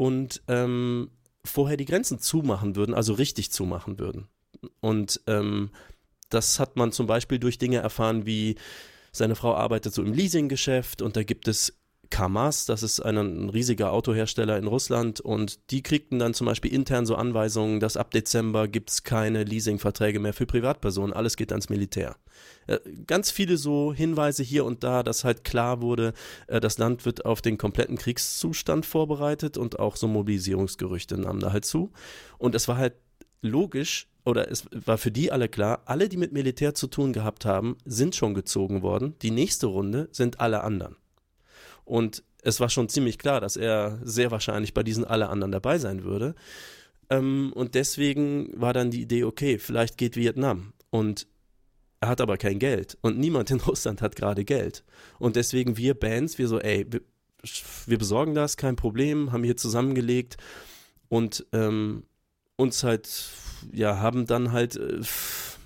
[0.00, 1.10] und ähm,
[1.44, 4.28] vorher die Grenzen zumachen würden, also richtig zumachen würden.
[4.80, 5.72] Und ähm,
[6.30, 8.54] das hat man zum Beispiel durch Dinge erfahren wie
[9.12, 11.79] seine Frau arbeitet so im Leasinggeschäft und da gibt es
[12.10, 16.72] Kamaz, das ist ein, ein, riesiger Autohersteller in Russland und die kriegten dann zum Beispiel
[16.72, 21.52] intern so Anweisungen, dass ab Dezember gibt es keine Leasingverträge mehr für Privatpersonen, alles geht
[21.52, 22.16] ans Militär.
[22.66, 26.12] Äh, ganz viele so Hinweise hier und da, dass halt klar wurde,
[26.48, 31.52] äh, das Land wird auf den kompletten Kriegszustand vorbereitet und auch so Mobilisierungsgerüchte nahmen da
[31.52, 31.90] halt zu.
[32.38, 32.94] Und es war halt
[33.42, 37.44] logisch, oder es war für die alle klar, alle, die mit Militär zu tun gehabt
[37.44, 39.14] haben, sind schon gezogen worden.
[39.22, 40.96] Die nächste Runde sind alle anderen.
[41.90, 45.76] Und es war schon ziemlich klar, dass er sehr wahrscheinlich bei diesen alle anderen dabei
[45.78, 46.36] sein würde.
[47.10, 50.72] Ähm, und deswegen war dann die Idee, okay, vielleicht geht Vietnam.
[50.90, 51.26] Und
[51.98, 52.96] er hat aber kein Geld.
[53.00, 54.84] Und niemand in Russland hat gerade Geld.
[55.18, 57.00] Und deswegen wir Bands, wir so, ey, wir,
[57.86, 60.36] wir besorgen das, kein Problem, haben hier zusammengelegt
[61.08, 62.04] und ähm,
[62.54, 63.30] uns halt,
[63.72, 64.76] ja, haben dann halt.
[64.76, 65.00] Äh,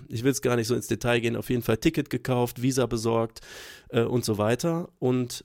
[0.09, 2.87] ich will es gar nicht so ins Detail gehen, auf jeden Fall Ticket gekauft, Visa
[2.87, 3.41] besorgt
[3.89, 4.89] äh, und so weiter.
[4.99, 5.45] Und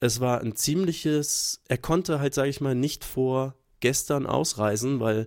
[0.00, 5.26] es war ein ziemliches, er konnte halt, sage ich mal, nicht vor gestern ausreisen, weil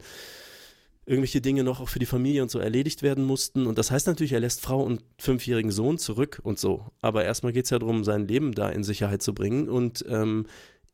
[1.06, 3.68] irgendwelche Dinge noch auch für die Familie und so erledigt werden mussten.
[3.68, 6.88] Und das heißt natürlich, er lässt Frau und fünfjährigen Sohn zurück und so.
[7.02, 10.46] Aber erstmal geht es ja darum, sein Leben da in Sicherheit zu bringen und ähm,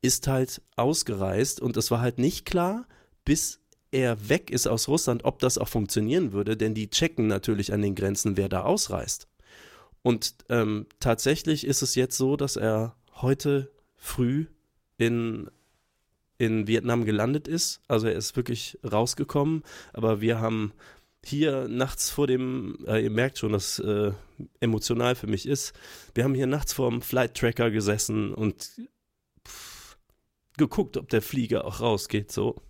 [0.02, 1.62] ist halt ausgereist.
[1.62, 2.88] Und es war halt nicht klar,
[3.24, 3.60] bis
[3.92, 7.82] er weg ist aus Russland, ob das auch funktionieren würde, denn die checken natürlich an
[7.82, 9.28] den Grenzen, wer da ausreist.
[10.02, 14.48] Und ähm, tatsächlich ist es jetzt so, dass er heute früh
[14.98, 15.50] in,
[16.38, 17.82] in Vietnam gelandet ist.
[17.88, 19.64] Also er ist wirklich rausgekommen,
[19.94, 20.74] aber wir haben
[21.24, 24.14] hier nachts vor dem, äh, ihr merkt schon, dass äh,
[24.60, 25.74] emotional für mich ist,
[26.16, 28.72] wir haben hier nachts vor dem Flight Tracker gesessen und
[29.46, 29.98] pff,
[30.58, 32.62] geguckt, ob der Flieger auch rausgeht, so.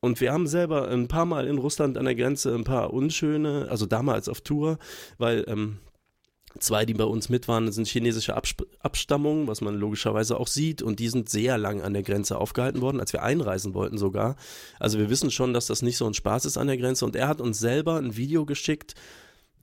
[0.00, 3.68] Und wir haben selber ein paar Mal in Russland an der Grenze ein paar unschöne,
[3.70, 4.78] also damals auf Tour,
[5.16, 5.78] weil ähm,
[6.60, 10.82] Zwei, die bei uns mit waren, sind chinesische Absp Abstammung, was man logischerweise auch sieht.
[10.82, 14.36] Und die sind sehr lang an der Grenze aufgehalten worden, als wir einreisen wollten sogar.
[14.78, 17.04] Also wir wissen schon, dass das nicht so ein Spaß ist an der Grenze.
[17.04, 18.94] Und er hat uns selber ein Video geschickt.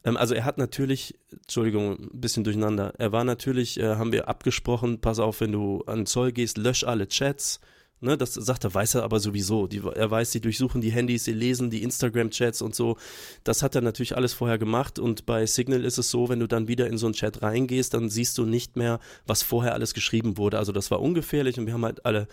[0.03, 2.93] Ähm, also er hat natürlich, Entschuldigung, ein bisschen durcheinander.
[2.97, 6.83] Er war natürlich, äh, haben wir abgesprochen, pass auf, wenn du an Zoll gehst, lösch
[6.83, 7.59] alle Chats
[8.04, 9.68] Ne, das sagt er, weiß er aber sowieso.
[9.68, 12.97] Die, er weiß, sie durchsuchen die Handys, sie lesen die Instagram-Chats und so.
[13.43, 16.47] Das hat er natürlich alles vorher gemacht und bei Signal ist es so, wenn du
[16.47, 19.93] dann wieder in so einen Chat reingehst, dann siehst du nicht mehr, was vorher alles
[19.93, 20.58] geschrieben wurde.
[20.58, 22.28] Also das war ungefährlich und wir haben halt alle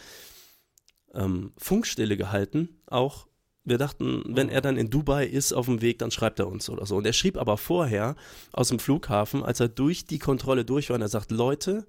[1.12, 3.26] ähm, Funkstille gehalten, auch
[3.64, 6.70] wir dachten, wenn er dann in Dubai ist auf dem Weg, dann schreibt er uns
[6.70, 6.96] oder so.
[6.96, 8.16] Und er schrieb aber vorher
[8.52, 11.86] aus dem Flughafen, als er durch die Kontrolle durch war, und er sagt, Leute,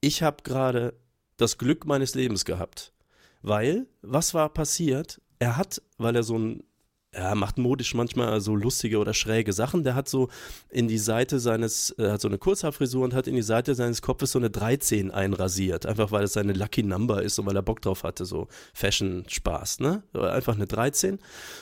[0.00, 0.94] ich habe gerade
[1.36, 2.92] das Glück meines Lebens gehabt.
[3.42, 5.20] Weil, was war passiert?
[5.38, 6.62] Er hat, weil er so ein
[7.10, 9.82] er macht modisch manchmal so lustige oder schräge Sachen.
[9.82, 10.28] Der hat so
[10.68, 14.02] in die Seite seines, er hat so eine Kurzhaarfrisur und hat in die Seite seines
[14.02, 15.86] Kopfes so eine 13 einrasiert.
[15.86, 19.80] Einfach weil es seine Lucky Number ist und weil er Bock drauf hatte, so Fashion-Spaß,
[19.80, 20.02] ne?
[20.12, 21.18] Einfach eine 13.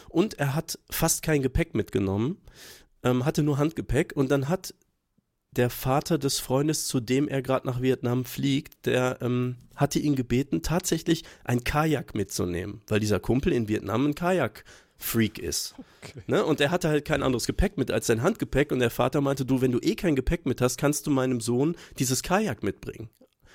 [0.08, 2.38] Und er hat fast kein Gepäck mitgenommen,
[3.04, 4.74] ähm, hatte nur Handgepäck und dann hat
[5.56, 10.16] der Vater des Freundes, zu dem er gerade nach Vietnam fliegt, der ähm, hatte ihn
[10.16, 14.64] gebeten, tatsächlich ein Kajak mitzunehmen, weil dieser Kumpel in Vietnam ein Kajak
[14.98, 15.74] Freak ist.
[16.02, 16.22] Okay.
[16.26, 16.44] Ne?
[16.44, 19.44] Und er hatte halt kein anderes Gepäck mit als sein Handgepäck und der Vater meinte,
[19.44, 23.10] du, wenn du eh kein Gepäck mit hast, kannst du meinem Sohn dieses Kajak mitbringen.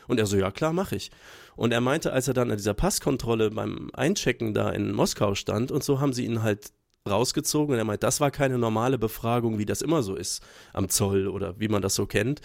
[0.08, 1.10] Und er so, ja klar, mache ich.
[1.56, 5.72] Und er meinte, als er dann an dieser Passkontrolle beim Einchecken da in Moskau stand
[5.72, 6.72] und so haben sie ihn halt
[7.10, 10.44] rausgezogen und er meint, das war keine normale Befragung, wie das immer so ist
[10.74, 12.42] am Zoll oder wie man das so kennt.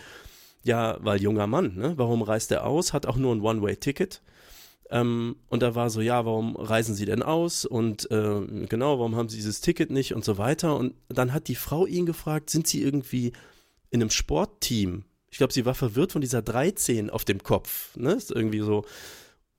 [0.63, 1.95] Ja, weil junger Mann, ne?
[1.97, 2.93] Warum reist er aus?
[2.93, 4.23] Hat auch nur ein One-Way-Ticket.
[4.91, 7.65] Ähm, und da war so, ja, warum reisen Sie denn aus?
[7.65, 10.77] Und äh, genau, warum haben Sie dieses Ticket nicht und so weiter?
[10.77, 13.33] Und dann hat die Frau ihn gefragt, sind Sie irgendwie
[13.91, 15.05] in einem Sportteam?
[15.31, 17.95] Ich glaube, sie war verwirrt von dieser 13 auf dem Kopf.
[17.97, 18.13] Ne?
[18.13, 18.85] Ist irgendwie so.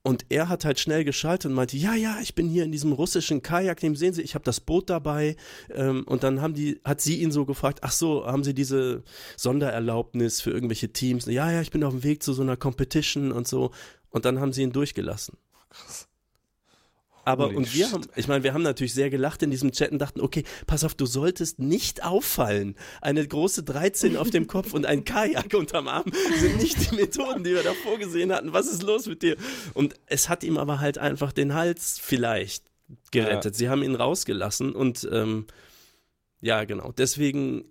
[0.08, 2.92] Und er hat halt schnell geschaltet und meinte, ja, ja, ich bin hier in diesem
[2.92, 5.36] russischen Kajak, dem sehen Sie, ich habe das Boot dabei.
[5.70, 9.02] Ähm, und dann haben die, hat sie ihn so gefragt, ach so, haben Sie diese
[9.36, 11.26] Sondererlaubnis für irgendwelche Teams?
[11.26, 13.70] Ja, ja, ich bin auf dem Weg zu so einer Competition und so.
[14.08, 15.36] Und dann haben sie ihn durchgelassen.
[15.68, 16.07] Krass.
[17.28, 19.92] Aber Holy und wir haben, ich meine, wir haben natürlich sehr gelacht in diesem Chat
[19.92, 22.74] und dachten, okay, pass auf, du solltest nicht auffallen.
[23.02, 27.44] Eine große 13 auf dem Kopf und ein Kajak unterm Arm sind nicht die Methoden,
[27.44, 28.54] die wir da vorgesehen hatten.
[28.54, 29.36] Was ist los mit dir?
[29.74, 32.64] Und es hat ihm aber halt einfach den Hals vielleicht
[33.10, 33.54] gerettet.
[33.54, 35.46] Sie haben ihn rausgelassen und ähm,
[36.40, 36.92] ja, genau.
[36.92, 37.66] Deswegen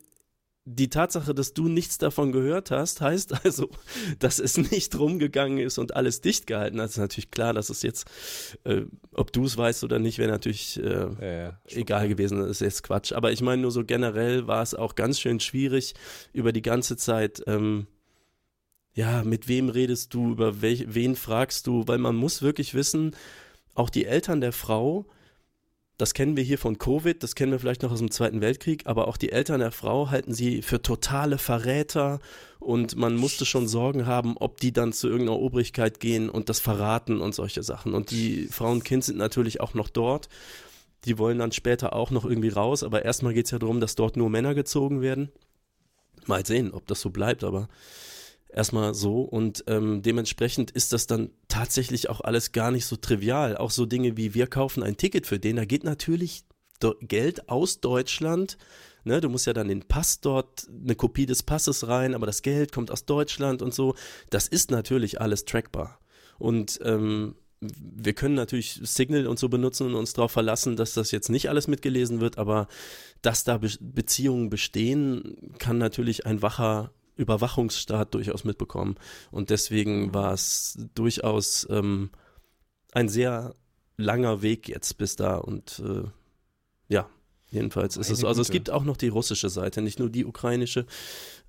[0.70, 3.70] die Tatsache, dass du nichts davon gehört hast, heißt also,
[4.20, 6.88] dass es nicht rumgegangen ist und alles dicht gehalten hat.
[6.88, 8.06] Es ist natürlich klar, dass es jetzt,
[8.66, 8.82] äh,
[9.14, 11.62] ob du es weißt oder nicht, wäre natürlich äh, Ja, ja.
[11.68, 12.40] egal gewesen.
[12.40, 13.14] Das ist jetzt Quatsch.
[13.14, 15.94] Aber ich meine, nur so generell war es auch ganz schön schwierig
[16.34, 17.42] über die ganze Zeit.
[17.48, 17.88] Ähm,
[18.94, 23.16] ja, mit wem redest du, über welch, wen fragst du, weil man muss wirklich wissen,
[23.74, 25.06] auch die Eltern der Frau,
[25.98, 28.86] das kennen wir hier von Covid, das kennen wir vielleicht noch aus dem Zweiten Weltkrieg,
[28.86, 32.20] aber auch die Eltern der Frau halten sie für totale Verräter
[32.60, 36.60] und man musste schon Sorgen haben, ob die dann zu irgendeiner Obrigkeit gehen und das
[36.60, 37.96] verraten und solche Sachen.
[37.96, 40.30] Und die Frau und Kind sind natürlich auch noch dort.
[41.06, 43.96] Die wollen dann später auch noch irgendwie raus, aber erstmal geht es ja darum, dass
[43.96, 45.32] dort nur Männer gezogen werden.
[46.28, 47.70] Mal sehen, ob das so bleibt, aber
[48.50, 49.22] erstmal so.
[49.22, 53.58] Und ähm, dementsprechend ist das dann tatsächlich auch alles gar nicht so trivial.
[53.58, 56.44] Auch so Dinge wie wir kaufen ein Ticket für den, da geht natürlich
[57.02, 58.58] Geld aus Deutschland.
[59.04, 62.42] Ne, du musst ja dann den Pass dort, eine Kopie des Passes rein, aber das
[62.42, 63.96] Geld kommt aus Deutschland und so.
[64.30, 66.00] Das ist natürlich alles trackbar.
[66.38, 71.12] Und ähm, wir können natürlich Signal und so benutzen und uns darauf verlassen, dass das
[71.12, 72.68] jetzt nicht alles mitgelesen wird, aber
[73.22, 78.96] dass da Be Beziehungen bestehen, kann natürlich ein wacher Überwachungsstaat durchaus mitbekommen.
[79.32, 82.12] Und deswegen war es durchaus ähm,
[82.94, 83.56] ein sehr
[83.98, 85.38] langer Weg jetzt bis da.
[85.38, 86.04] Und äh,
[86.88, 87.10] ja,
[87.50, 88.28] jedenfalls ist es so.
[88.28, 90.86] Also es gibt auch noch die russische Seite, nicht nur die ukrainische.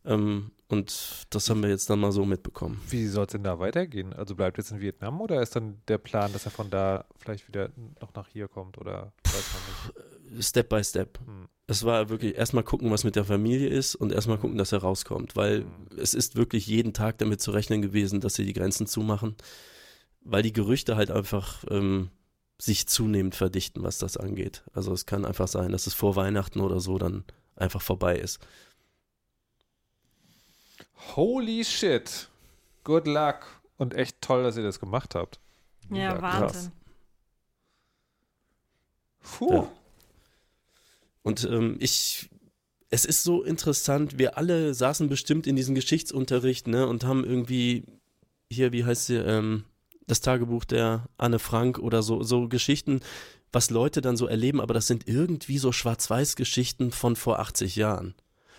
[0.05, 2.81] Ähm, und das haben wir jetzt dann mal so mitbekommen.
[2.91, 4.13] Wie soll es denn da weitergehen?
[4.13, 7.49] Also bleibt jetzt in Vietnam oder ist dann der Plan, dass er von da vielleicht
[7.49, 10.47] wieder noch nach hier kommt oder nicht?
[10.47, 11.19] Step by Step.
[11.25, 11.49] Hm.
[11.67, 14.81] Es war wirklich erstmal gucken, was mit der Familie ist und erstmal gucken, dass er
[14.81, 15.67] rauskommt, weil
[15.97, 19.37] es ist wirklich jeden Tag damit zu rechnen gewesen, dass sie die Grenzen zumachen,
[20.21, 22.11] weil die Gerüchte halt einfach ähm,
[22.59, 24.65] sich zunehmend verdichten, was das angeht.
[24.73, 27.25] Also es kann einfach sein, dass es vor Weihnachten oder so dann
[27.57, 28.39] einfach vorbei ist.
[31.17, 32.29] Holy shit.
[32.85, 33.47] Good luck.
[33.77, 35.39] Und echt toll, dass ihr das gemacht habt.
[35.91, 36.73] Ja, Mega Wahnsinn.
[39.21, 39.53] Puh.
[39.53, 39.73] Ja.
[41.23, 42.29] Und ähm, ich,
[42.91, 47.85] es ist so interessant, wir alle saßen bestimmt in diesem Geschichtsunterricht, ne, und haben irgendwie
[48.51, 49.65] hier, wie heißt sie, ähm,
[50.07, 53.01] das Tagebuch der Anne Frank oder so, so Geschichten,
[53.53, 58.15] was Leute dann so erleben, aber das sind irgendwie so Schwarz-Weiß-Geschichten von vor 80 Jahren.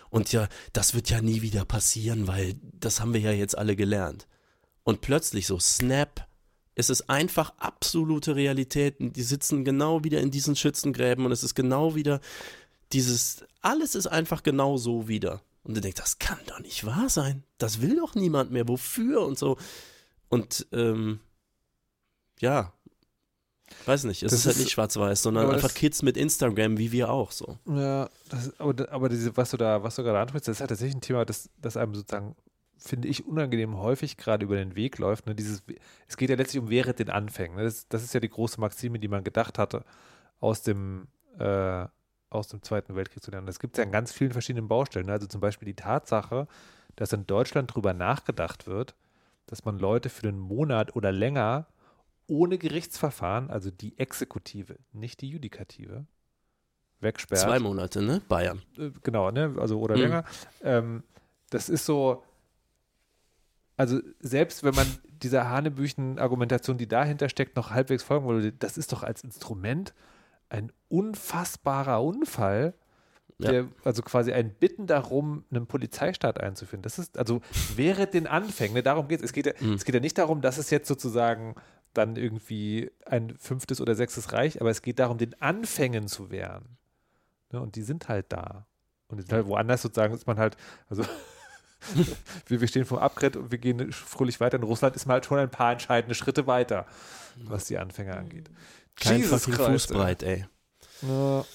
[0.10, 3.76] Und ja, das wird ja nie wieder passieren, weil das haben wir ja jetzt alle
[3.76, 4.28] gelernt.
[4.84, 6.28] Und plötzlich so, snap,
[6.76, 8.95] es ist einfach absolute Realität.
[8.99, 12.22] Die sitzen genau wieder in diesen Schützengräben und es ist genau wieder
[12.93, 15.41] dieses, alles ist einfach genau so wieder.
[15.64, 17.43] Und du denkst, das kann doch nicht wahr sein.
[17.57, 18.68] Das will doch niemand mehr.
[18.68, 19.57] Wofür und so.
[20.30, 21.20] Und ähm,
[22.39, 22.74] ja,
[23.86, 26.92] weiß nicht, es Das ist halt ist- nicht schwarz-weiß, sondern einfach Kids mit Instagram, wie
[26.92, 27.58] wir auch so.
[27.66, 30.62] Ja, das ist, aber, aber diese, was du da, was du gerade ansprichst, das ist
[30.62, 32.36] halt tatsächlich ein Thema, das, das einem sozusagen,
[32.78, 35.26] finde ich, unangenehm häufig gerade über den Weg läuft.
[35.28, 35.36] Ne?
[35.36, 35.64] Dieses,
[36.08, 37.58] es geht ja letztlich um während den Anfängen.
[37.58, 37.64] Ne?
[37.64, 39.84] Das, das ist ja die große Maxime, die man gedacht hatte,
[40.40, 41.08] aus dem,
[41.38, 41.86] äh,
[42.30, 43.48] aus dem Zweiten Weltkrieg zu lernen.
[43.48, 45.08] Das gibt es ja an ganz vielen verschiedenen Baustellen.
[45.08, 45.12] Ne?
[45.14, 46.48] Also zum Beispiel die Tatsache,
[46.96, 48.96] dass in Deutschland drüber nachgedacht wird,
[49.48, 51.66] dass man Leute für einen Monat oder länger
[52.30, 56.06] ohne Gerichtsverfahren, also die Exekutive, nicht die Judikative,
[57.02, 57.42] wegsperrt.
[57.42, 58.22] Zwei Monate, ne?
[58.28, 58.62] Bayern.
[58.78, 59.56] Äh, genau, ne?
[59.60, 60.02] Also oder Mhm.
[60.02, 60.24] länger.
[60.62, 61.04] Ähm,
[61.50, 62.24] das ist so,
[63.78, 68.92] also selbst wenn man dieser Hanebüchen-Argumentation, die dahinter steckt, noch halbwegs folgen würde, das ist
[68.92, 69.94] doch als Instrument
[70.50, 72.74] ein unfassbarer Unfall,
[73.38, 73.52] Ja.
[73.52, 76.82] der, also quasi ein Bitten darum, einen Polizeistaat einzuführen.
[76.82, 77.42] Das ist, also
[77.76, 79.28] während den Anfängen, ne, darum geht es.
[79.28, 79.74] Es geht, ja, Mhm.
[79.76, 81.56] es geht ja nicht darum, dass es jetzt sozusagen
[82.00, 86.78] dann irgendwie ein fünftes oder sechstes Reich, aber es geht darum, den Anfängen zu wehren.
[87.52, 88.68] Ne, und die sind halt da.
[89.08, 90.56] Und die sind halt woanders sozusagen ist man halt,
[90.89, 91.04] also
[92.47, 94.58] wir, wir stehen vom Abgrund und wir gehen fröhlich weiter.
[94.58, 96.86] In Russland ist man halt schon ein paar entscheidende Schritte weiter,
[97.43, 98.50] was die Anfänge angeht.
[98.95, 100.45] Kein Jesus Fußbreit, ey.
[101.02, 101.10] ey.
[101.10, 101.45] Ja.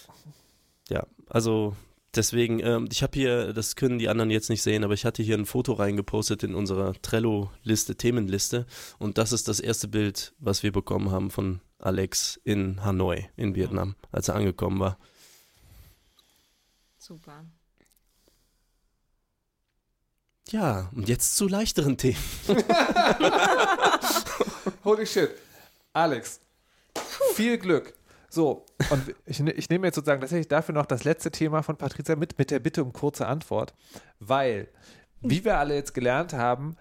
[0.88, 1.74] Ja, also
[2.14, 5.22] Deswegen, ähm, ich habe hier, das können die anderen jetzt nicht sehen, aber ich hatte
[5.22, 8.66] hier ein Foto reingepostet in unserer Trello-Liste, Themenliste.
[8.98, 13.54] Und das ist das erste Bild, was wir bekommen haben von Alex in Hanoi, in
[13.54, 14.98] Vietnam, als er angekommen war.
[16.98, 17.44] Super.
[20.50, 22.18] Ja, und jetzt zu leichteren Themen.
[24.84, 25.30] Holy shit.
[25.92, 26.40] Alex,
[27.34, 27.94] viel Glück.
[28.34, 31.76] So, und ich, ne- ich nehme jetzt sozusagen tatsächlich dafür noch das letzte Thema von
[31.76, 33.74] Patricia mit, mit der Bitte um kurze Antwort,
[34.18, 34.68] weil,
[35.20, 36.76] wie wir alle jetzt gelernt haben,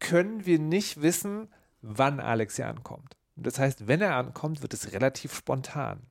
[0.00, 1.48] können wir nicht wissen,
[1.80, 3.16] wann Alex hier ankommt.
[3.36, 6.02] Das heißt, wenn er ankommt, wird es relativ spontan.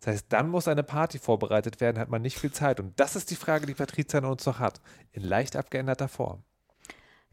[0.00, 2.80] Das heißt, dann muss eine Party vorbereitet werden, hat man nicht viel Zeit.
[2.80, 4.80] Und das ist die Frage, die Patricia an uns noch hat,
[5.12, 6.42] in leicht abgeänderter Form.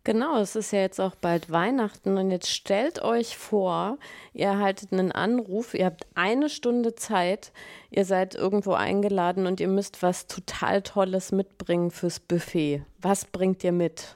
[0.07, 3.97] Genau, es ist ja jetzt auch bald Weihnachten und jetzt stellt euch vor,
[4.33, 7.51] ihr erhaltet einen Anruf, ihr habt eine Stunde Zeit,
[7.91, 12.85] ihr seid irgendwo eingeladen und ihr müsst was total Tolles mitbringen fürs Buffet.
[13.01, 14.15] Was bringt ihr mit?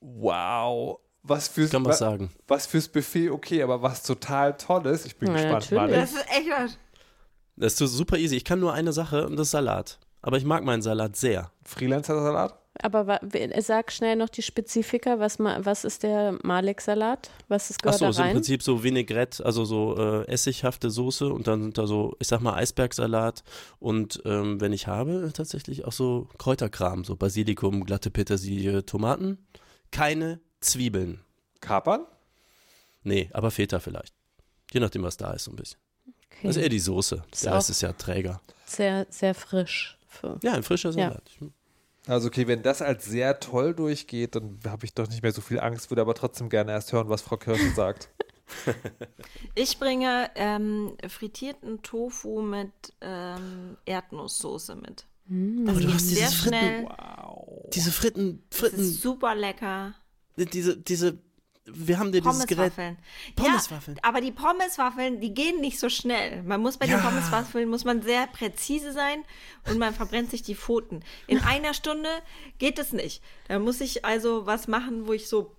[0.00, 0.98] Wow.
[1.22, 2.30] Was fürs, Ich kann was wa- sagen.
[2.48, 5.04] was fürs Buffet, okay, aber was total Tolles.
[5.06, 6.00] Ich bin Na, gespannt, natürlich.
[6.00, 6.78] Das ist echt was.
[7.54, 8.34] Das ist so super easy.
[8.36, 10.00] Ich kann nur eine Sache und das ist Salat.
[10.20, 11.52] Aber ich mag meinen Salat sehr.
[11.64, 12.58] Freelancer-Salat?
[12.82, 13.20] Aber
[13.60, 17.30] sag schnell noch die Spezifika, was, was ist der Malik-Salat?
[17.48, 18.32] Was ist, gehört Achso, da ist im rein?
[18.34, 22.40] Prinzip so Vinaigrette, also so äh, essighafte Soße und dann sind da so, ich sag
[22.40, 23.42] mal, Eisbergsalat
[23.78, 29.38] und ähm, wenn ich habe, tatsächlich auch so Kräuterkram, so Basilikum, glatte Petersilie, Tomaten.
[29.90, 31.20] Keine Zwiebeln.
[31.60, 32.06] Kapern?
[33.02, 34.14] Nee, aber Feta vielleicht.
[34.72, 35.78] Je nachdem, was da ist, so ein bisschen.
[36.06, 36.46] Okay.
[36.46, 37.24] Das ist eher die Soße.
[37.32, 38.40] Ist Der Rest ist ja Träger.
[38.66, 39.96] sehr, sehr frisch.
[40.08, 41.16] Für Ja, ein frischer Ja.
[42.08, 45.40] Also okay, wenn das als sehr toll durchgeht, dann habe ich doch nicht mehr so
[45.40, 48.08] viel Angst, würde aber trotzdem gerne erst hören, was Frau Kirche sagt.
[49.54, 52.70] Ich bringe ähm, frittierten Tofu mit
[53.02, 55.04] ähm, Erdnusssoße mit.
[55.26, 56.86] Das Aber du hast sehr dieses Fritten- schnell.
[57.74, 59.94] Diese Fritten, Das Fritten, ist super lecker.
[60.38, 61.18] diese, diese,
[61.72, 62.72] wir haben dir dieses Gerät.
[63.36, 63.96] Pommeswaffeln.
[63.96, 66.42] Ja, aber die Pommeswaffeln, die gehen nicht so schnell.
[66.42, 66.96] Man muss bei Ja.
[66.98, 69.24] den Pommeswaffeln muss man sehr präzise sein
[69.68, 71.00] und man verbrennt sich die Pfoten.
[71.26, 72.08] In einer Stunde
[72.58, 73.22] geht es nicht.
[73.48, 75.54] Da muss ich also was machen, wo ich so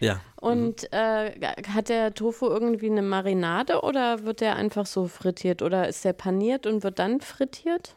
[0.00, 0.20] Ja.
[0.40, 1.32] Und äh,
[1.72, 6.12] hat der Tofu irgendwie eine Marinade oder wird der einfach so frittiert oder ist der
[6.12, 7.94] paniert und wird dann frittiert?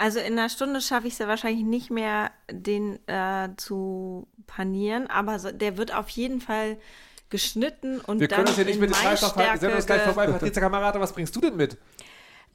[0.00, 5.08] Also in einer Stunde schaffe ich es ja wahrscheinlich nicht mehr, den äh, zu panieren,
[5.08, 6.78] aber so, der wird auf jeden Fall
[7.28, 9.36] geschnitten und Wir dann können uns hier nicht mit dem aufhalten.
[9.36, 10.26] Wir sind uns gleich vorbei.
[10.26, 11.76] Patricia Kamerate, was bringst du denn mit?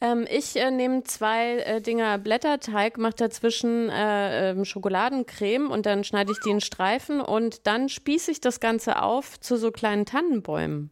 [0.02, 6.04] Ähm, ich äh, nehme zwei äh, Dinger Blätterteig, mache dazwischen äh, ähm, Schokoladencreme und dann
[6.04, 10.08] schneide ich die in Streifen und dann spieße ich das Ganze auf zu so kleinen
[10.08, 10.90] Tannenbäumen.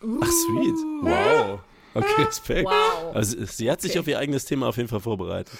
[0.00, 0.74] Ach, sweet.
[1.02, 1.60] Wow.
[1.96, 2.64] Okay, Respekt.
[2.68, 3.14] Wow.
[3.14, 4.00] Also sie hat sich Okay.
[4.00, 5.52] auf ihr eigenes Thema auf jeden Fall vorbereitet.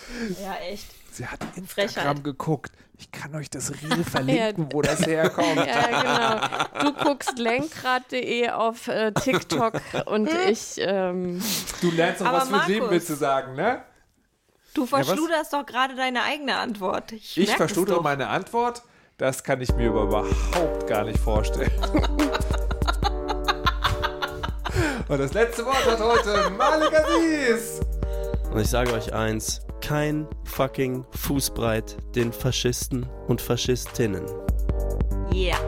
[0.43, 0.87] Ja, echt.
[1.12, 2.24] Sie hat Instagram Frechheit.
[2.24, 2.72] geguckt.
[2.99, 5.57] Ich kann euch das Reel verlinken, wo das herkommt.
[5.57, 6.91] Ja, genau.
[6.93, 11.43] Du guckst lenkrad.de auf äh, TikTok und ich ähm,
[11.80, 13.82] Du lernst doch was fürs Leben Markus- mitzusagen, ne?
[14.74, 17.12] Du verschluderst doch gerade deine eigene Antwort.
[17.12, 18.03] Ich, Ich verschludere doch.
[18.03, 18.82] meine Antwort.
[19.18, 21.70] Das kann ich mir aber überhaupt gar nicht vorstellen.
[25.09, 27.81] Und das letzte Wort hat heute Malik Aziz.
[28.51, 34.25] Und ich sage euch eins, kein fucking Fußbreit den Faschisten und Faschistinnen.
[35.33, 35.59] Yeah.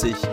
[0.00, 0.29] 50